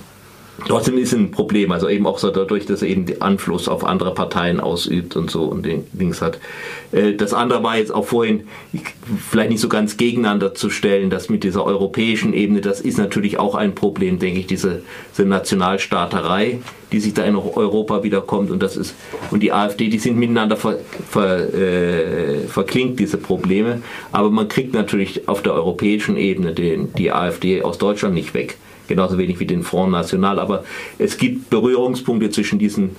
[0.68, 3.84] Trotzdem ist ein Problem, also eben auch so dadurch, dass er eben den Einfluss auf
[3.84, 6.40] andere Parteien ausübt und so und den Dings hat.
[6.94, 8.48] Äh, das andere war jetzt auch vorhin
[9.30, 13.38] vielleicht nicht so ganz gegeneinander zu stellen, das mit dieser europäischen Ebene, das ist natürlich
[13.38, 16.60] auch ein Problem, denke ich, diese, diese Nationalstaaterei,
[16.94, 18.96] die sich da in Europa wiederkommt und das ist
[19.32, 20.80] und die AfD, die sind miteinander ver,
[21.10, 23.82] ver, äh, verklingt diese Probleme,
[24.14, 28.58] aber man kriegt natürlich auf der europäischen Ebene den, die AfD aus Deutschland nicht weg
[28.88, 30.40] genauso wenig wie den Front National.
[30.40, 30.64] Aber
[30.98, 32.96] es gibt Berührungspunkte zwischen diesen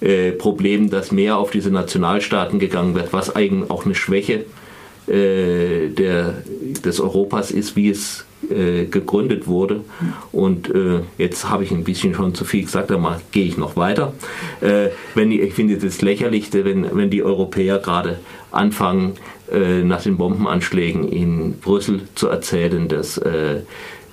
[0.00, 4.44] äh, Problemen, dass mehr auf diese Nationalstaaten gegangen wird, was eigentlich auch eine Schwäche
[5.08, 6.42] äh, der,
[6.84, 9.80] des Europas ist, wie es äh, gegründet wurde.
[10.30, 13.76] Und äh, jetzt habe ich ein bisschen schon zu viel gesagt, aber gehe ich noch
[13.76, 14.12] weiter.
[14.60, 18.20] Äh, wenn die, ich finde es lächerlich, wenn, wenn die Europäer gerade
[18.50, 19.14] anfangen,
[19.50, 23.18] nach den Bombenanschlägen in Brüssel zu erzählen, dass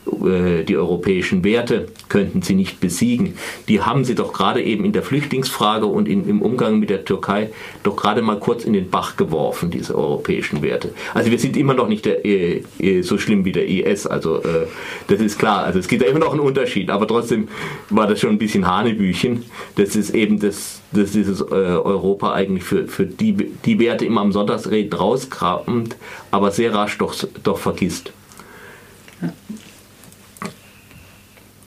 [0.05, 3.35] die europäischen Werte könnten sie nicht besiegen.
[3.67, 7.05] Die haben sie doch gerade eben in der Flüchtlingsfrage und in, im Umgang mit der
[7.05, 7.49] Türkei
[7.83, 10.93] doch gerade mal kurz in den Bach geworfen, diese europäischen Werte.
[11.13, 14.43] Also wir sind immer noch nicht der, äh, äh so schlimm wie der IS, also
[14.43, 14.67] äh,
[15.07, 15.63] das ist klar.
[15.63, 17.47] Also es gibt ja immer noch einen Unterschied, aber trotzdem
[17.89, 19.43] war das schon ein bisschen Hanebüchen.
[19.75, 24.21] Das ist eben das, dass dieses äh, Europa eigentlich für, für die, die Werte immer
[24.21, 25.95] am Sonntagsreden rauskramt,
[26.31, 28.11] aber sehr rasch doch, doch vergisst.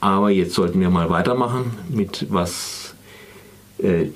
[0.00, 2.94] Aber jetzt sollten wir mal weitermachen mit was.
[3.82, 4.10] Äh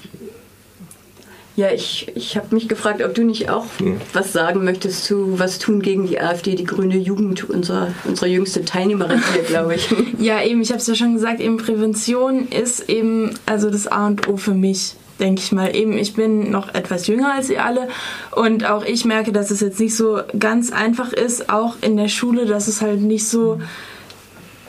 [1.54, 3.92] ja, ich, ich habe mich gefragt, ob du nicht auch ja.
[4.14, 8.64] was sagen möchtest zu was tun gegen die AfD, die grüne Jugend, unser, unsere jüngste
[8.64, 9.94] Teilnehmerin hier, glaube ich.
[10.18, 14.06] ja, eben, ich habe es ja schon gesagt, eben Prävention ist eben also das A
[14.06, 15.76] und O für mich denke ich mal.
[15.76, 17.88] Eben, ich bin noch etwas jünger als ihr alle
[18.34, 22.08] und auch ich merke, dass es jetzt nicht so ganz einfach ist, auch in der
[22.08, 23.60] Schule, dass es halt nicht so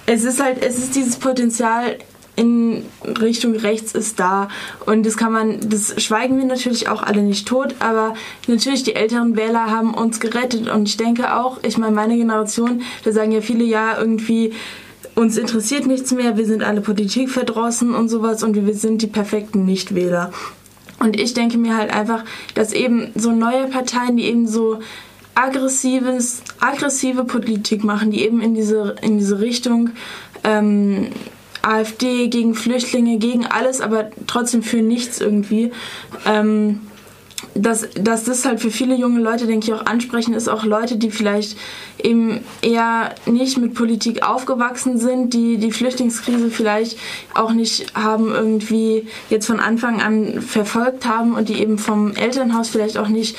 [0.06, 1.97] es ist halt, es ist dieses Potenzial
[2.36, 4.47] in Richtung rechts ist da
[4.88, 8.16] und das kann man, das schweigen wir natürlich auch alle nicht tot, aber
[8.47, 12.82] natürlich die älteren Wähler haben uns gerettet und ich denke auch, ich meine meine Generation,
[13.04, 14.51] da sagen ja viele ja irgendwie
[15.16, 19.08] uns interessiert nichts mehr, wir sind alle Politik verdrossen und sowas und wir sind die
[19.08, 20.32] perfekten Nichtwähler.
[20.99, 22.24] Und ich denke mir halt einfach,
[22.56, 24.80] dass eben so neue Parteien, die eben so
[25.36, 29.92] aggressives, aggressive Politik machen, die eben in diese, in diese Richtung
[30.44, 31.08] ähm,
[31.62, 35.72] AfD gegen Flüchtlinge, gegen alles, aber trotzdem für nichts irgendwie.
[36.26, 36.82] Ähm,
[37.56, 40.98] dass, dass das halt für viele junge Leute, denke ich, auch ansprechen ist, auch Leute,
[40.98, 41.58] die vielleicht
[42.02, 46.98] eben eher nicht mit Politik aufgewachsen sind, die die Flüchtlingskrise vielleicht
[47.34, 52.70] auch nicht haben irgendwie jetzt von Anfang an verfolgt haben und die eben vom Elternhaus
[52.70, 53.36] vielleicht auch nicht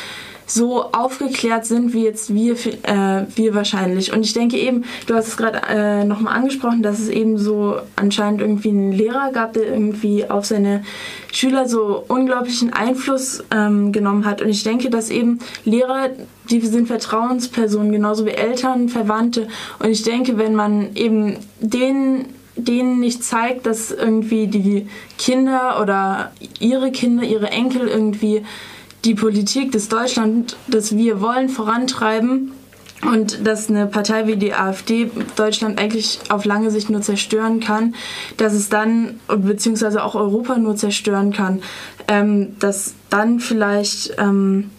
[0.47, 4.13] so aufgeklärt sind wie jetzt wir, äh, wir wahrscheinlich.
[4.13, 7.77] Und ich denke eben, du hast es gerade äh, nochmal angesprochen, dass es eben so
[7.97, 10.85] anscheinend irgendwie einen Lehrer gab, der irgendwie auf seine
[11.33, 14.43] Schüler so unglaublichen Einfluss ähm, genommen hat.
[14.43, 16.11] Und ich denke, dass eben Lehrer,
[16.51, 19.49] die sind Vertrauenspersonen, genauso wie Eltern, Verwandte.
[19.79, 22.27] Und ich denke, wenn man eben denen
[22.57, 24.87] denen nicht zeigt, dass irgendwie die
[25.19, 26.31] Kinder oder
[26.61, 28.45] ihre Kinder, ihre Enkel irgendwie
[29.05, 32.53] die Politik des Deutschland, das wir wollen, vorantreiben
[33.03, 37.95] und dass eine Partei wie die AfD Deutschland eigentlich auf lange Sicht nur zerstören kann,
[38.37, 41.63] dass es dann, beziehungsweise auch Europa nur zerstören kann,
[42.09, 44.71] ähm, dass dann vielleicht, ähm,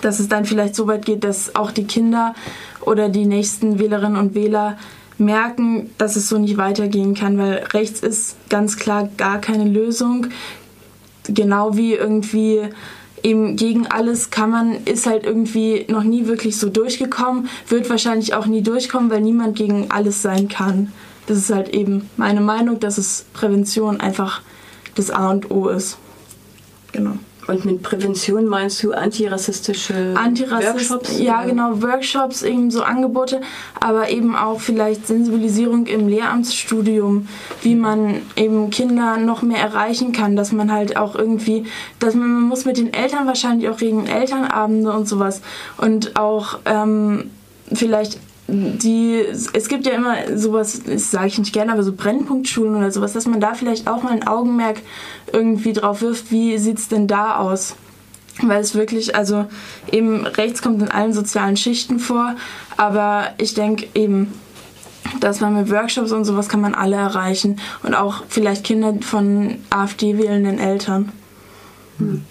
[0.00, 2.34] dass es dann vielleicht so weit geht, dass auch die Kinder
[2.82, 4.78] oder die nächsten Wählerinnen und Wähler
[5.18, 10.28] merken, dass es so nicht weitergehen kann, weil rechts ist ganz klar gar keine Lösung.
[11.28, 12.68] Genau wie irgendwie
[13.26, 18.34] eben gegen alles kann man, ist halt irgendwie noch nie wirklich so durchgekommen, wird wahrscheinlich
[18.34, 20.92] auch nie durchkommen, weil niemand gegen alles sein kann.
[21.26, 24.42] Das ist halt eben meine Meinung, dass es Prävention einfach
[24.94, 25.98] das A und O ist.
[26.92, 27.18] Genau.
[27.46, 31.18] Und mit Prävention meinst du antirassistische Antirassist Workshops?
[31.20, 31.48] Ja, oder?
[31.48, 33.40] genau, Workshops, eben so Angebote,
[33.80, 37.28] aber eben auch vielleicht Sensibilisierung im Lehramtsstudium,
[37.62, 41.66] wie man eben Kinder noch mehr erreichen kann, dass man halt auch irgendwie,
[42.00, 45.40] dass man, man muss mit den Eltern wahrscheinlich auch reden, Elternabende und sowas
[45.76, 47.30] und auch ähm,
[47.72, 48.18] vielleicht
[48.48, 52.92] die, es gibt ja immer sowas, das sage ich nicht gerne, aber so Brennpunktschulen oder
[52.92, 54.78] sowas, dass man da vielleicht auch mal ein Augenmerk
[55.32, 57.74] irgendwie drauf wirft, wie sieht es denn da aus?
[58.42, 59.46] Weil es wirklich, also
[59.90, 62.36] eben rechts kommt in allen sozialen Schichten vor,
[62.76, 64.32] aber ich denke eben,
[65.20, 69.56] dass man mit Workshops und sowas kann man alle erreichen und auch vielleicht Kinder von
[69.70, 71.10] AfD wählenden Eltern.
[71.98, 72.24] Hm.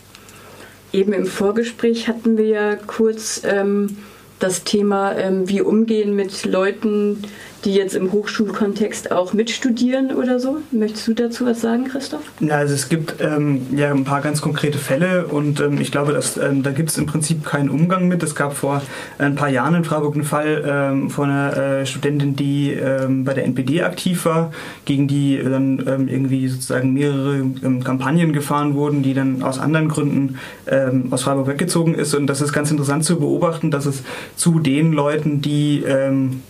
[0.93, 3.97] Eben im Vorgespräch hatten wir ja kurz ähm,
[4.39, 7.23] das Thema, ähm, wie umgehen mit Leuten,
[7.65, 10.59] die jetzt im Hochschulkontext auch mitstudieren oder so.
[10.71, 12.21] Möchtest du dazu was sagen, Christoph?
[12.39, 16.13] Ja, also es gibt ähm, ja ein paar ganz konkrete Fälle und ähm, ich glaube,
[16.13, 18.21] dass, ähm, da gibt es im Prinzip keinen Umgang mit.
[18.21, 18.83] Es gab vor
[19.17, 23.33] ein paar Jahren in Freiburg einen Fall ähm, von einer äh, Studentin, die ähm, bei
[23.33, 24.51] der NPD aktiv war,
[24.85, 27.43] gegen die dann ähm, irgendwie sozusagen mehrere
[27.83, 30.37] Kampagnen gefahren wurden, die dann aus anderen Gründen
[31.11, 32.13] aus Freiburg weggezogen ist.
[32.13, 34.03] Und das ist ganz interessant zu beobachten, dass es
[34.35, 35.83] zu den Leuten, die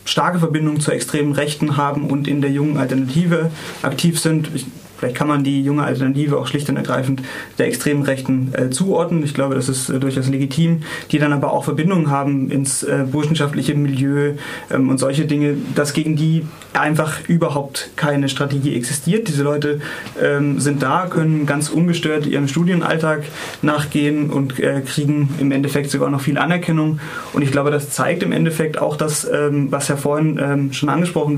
[0.05, 3.51] starke Verbindungen zur extremen Rechten haben und in der jungen Alternative
[3.83, 4.49] aktiv sind.
[4.55, 4.65] Ich
[4.97, 7.21] Vielleicht kann man die junge Alternative auch schlicht und ergreifend
[7.57, 9.23] der extremen Rechten äh, zuordnen.
[9.23, 10.83] Ich glaube, das ist äh, durchaus legitim.
[11.11, 14.33] Die dann aber auch Verbindungen haben ins äh, burschenschaftliche Milieu
[14.71, 19.27] ähm, und solche Dinge, dass gegen die einfach überhaupt keine Strategie existiert.
[19.27, 19.81] Diese Leute
[20.21, 23.23] ähm, sind da, können ganz ungestört ihrem Studienalltag
[23.61, 26.99] nachgehen und äh, kriegen im Endeffekt sogar noch viel Anerkennung.
[27.33, 30.89] Und ich glaube, das zeigt im Endeffekt auch das, ähm, was ja vorhin ähm, schon
[30.89, 31.37] angesprochen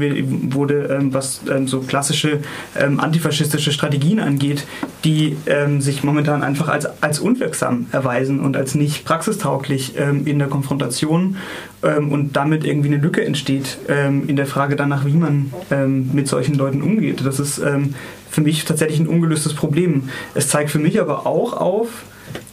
[0.54, 2.40] wurde, ähm, was ähm, so klassische
[2.76, 4.66] antifaschistische antifaschistische Strategien angeht,
[5.04, 10.40] die ähm, sich momentan einfach als, als unwirksam erweisen und als nicht praxistauglich ähm, in
[10.40, 11.38] der Konfrontation
[11.84, 16.10] ähm, und damit irgendwie eine Lücke entsteht ähm, in der Frage danach, wie man ähm,
[16.14, 17.26] mit solchen Leuten umgeht.
[17.26, 17.96] Das ist ähm,
[18.30, 20.10] für mich tatsächlich ein ungelöstes Problem.
[20.36, 21.88] Es zeigt für mich aber auch auf,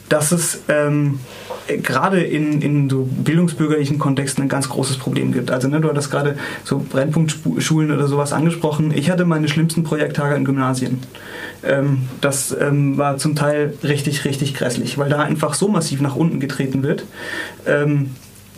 [0.08, 1.20] dass es ähm,
[1.82, 5.50] gerade in, in so bildungsbürgerlichen Kontexten ein ganz großes Problem gibt.
[5.50, 8.92] Also ne, du hattest gerade so Brennpunktschulen oder sowas angesprochen.
[8.94, 10.98] Ich hatte meine schlimmsten Projekttage in Gymnasien.
[11.62, 16.16] Ähm, das ähm, war zum Teil richtig, richtig grässlich, weil da einfach so massiv nach
[16.16, 17.04] unten getreten wird.
[17.66, 18.10] Ähm,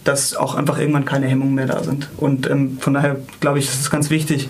[0.02, 2.08] dass auch einfach irgendwann keine Hemmungen mehr da sind.
[2.16, 4.48] Und ähm, von daher glaube ich, ist es ganz wichtig,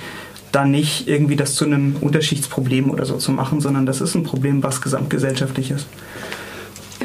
[0.52, 4.22] da nicht irgendwie das zu einem Unterschichtsproblem oder so zu machen, sondern das ist ein
[4.22, 5.86] Problem, was gesamtgesellschaftlich ist.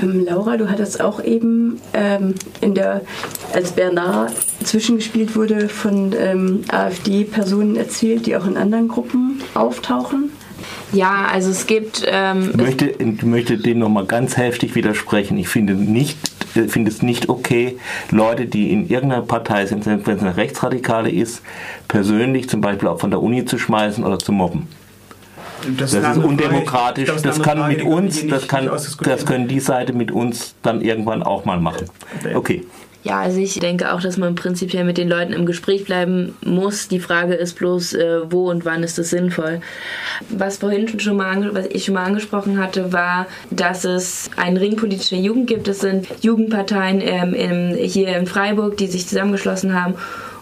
[0.02, 3.02] Ähm, Laura, du hattest auch eben ähm, in der,
[3.54, 4.34] als Bernard
[4.64, 10.32] zwischengespielt wurde, von ähm, AfD-Personen erzählt, die auch in anderen Gruppen auftauchen.
[10.94, 12.04] Ja, also es gibt.
[12.06, 15.38] Ähm, ich, möchte, ich möchte dem nochmal ganz heftig widersprechen.
[15.38, 16.18] Ich finde nicht
[16.68, 17.78] finde es nicht okay,
[18.12, 21.42] Leute, die in irgendeiner Partei sind, wenn es eine Rechtsradikale ist,
[21.88, 24.68] persönlich zum Beispiel auch von der Uni zu schmeißen oder zu mobben.
[25.78, 27.08] Das, das ist undemokratisch.
[27.08, 28.70] Frage, das, das kann Frage, mit uns, das, kann,
[29.04, 31.90] das können die Seite mit uns dann irgendwann auch mal machen.
[32.34, 32.64] Okay.
[33.04, 36.88] Ja, also ich denke auch, dass man prinzipiell mit den Leuten im Gespräch bleiben muss.
[36.88, 39.62] Die Frage ist bloß, äh, wo und wann ist das sinnvoll.
[40.30, 44.76] Was vorhin schon mal, was ich schon mal angesprochen hatte, war, dass es einen Ring
[44.76, 45.68] politischer Jugend gibt.
[45.68, 49.96] Es sind Jugendparteien ähm, im, hier in Freiburg, die sich zusammengeschlossen haben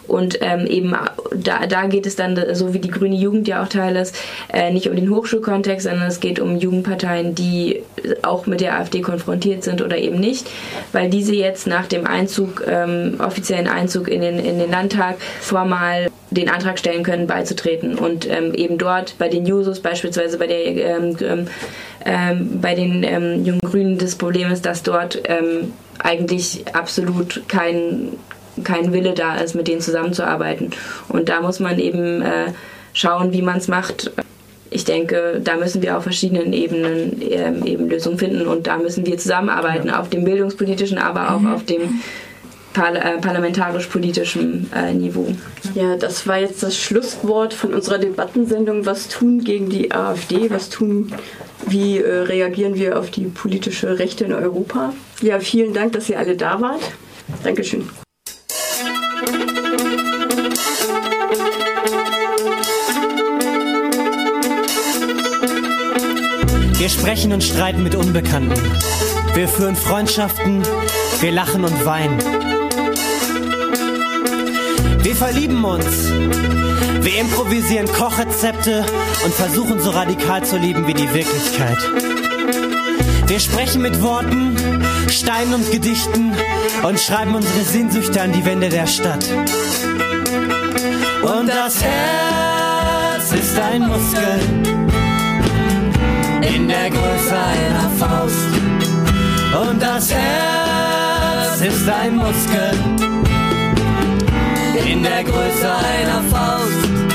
[0.09, 0.95] und ähm, eben
[1.35, 4.15] da, da geht es dann, so wie die Grüne Jugend ja auch Teil ist,
[4.51, 7.83] äh, nicht um den Hochschulkontext, sondern es geht um Jugendparteien, die
[8.21, 10.49] auch mit der AfD konfrontiert sind oder eben nicht,
[10.91, 16.09] weil diese jetzt nach dem Einzug, ähm, offiziellen Einzug in den, in den Landtag formal
[16.31, 17.95] den Antrag stellen können, beizutreten.
[17.95, 21.47] Und ähm, eben dort bei den Jusos, beispielsweise bei der ähm, ähm,
[22.05, 28.13] ähm, bei den ähm, jungen Grünen das Problem ist, dass dort ähm, eigentlich absolut kein
[28.63, 30.71] kein Wille da ist, mit denen zusammenzuarbeiten.
[31.07, 32.53] Und da muss man eben äh,
[32.93, 34.11] schauen, wie man es macht.
[34.71, 39.05] Ich denke, da müssen wir auf verschiedenen Ebenen ähm, eben Lösungen finden und da müssen
[39.05, 39.99] wir zusammenarbeiten, ja.
[39.99, 41.53] auf dem bildungspolitischen, aber auch mhm.
[41.53, 42.01] auf dem
[42.75, 45.27] äh, parlamentarisch-politischem äh, Niveau.
[45.73, 48.85] Ja, das war jetzt das Schlusswort von unserer Debattensendung.
[48.85, 50.49] Was tun gegen die AfD?
[50.51, 51.11] Was tun,
[51.67, 54.93] wie äh, reagieren wir auf die politische Rechte in Europa?
[55.21, 56.81] Ja, vielen Dank, dass ihr alle da wart.
[57.43, 57.89] Dankeschön.
[66.79, 68.55] Wir sprechen und streiten mit Unbekannten.
[69.33, 70.63] Wir führen Freundschaften,
[71.19, 72.17] wir lachen und weinen.
[75.03, 76.09] Wir verlieben uns.
[77.01, 78.85] Wir improvisieren Kochrezepte
[79.25, 81.77] und versuchen so radikal zu lieben wie die Wirklichkeit.
[83.27, 84.55] Wir sprechen mit Worten,
[85.09, 86.33] Steinen und Gedichten
[86.83, 89.25] und schreiben unsere Sehnsüchte an die Wände der Stadt.
[91.23, 94.78] Und das Herz ist ein Muskel
[96.59, 98.51] in der Größe einer Faust.
[99.61, 102.71] Und das Herz ist ein Muskel
[104.85, 107.08] in der Größe einer Faust.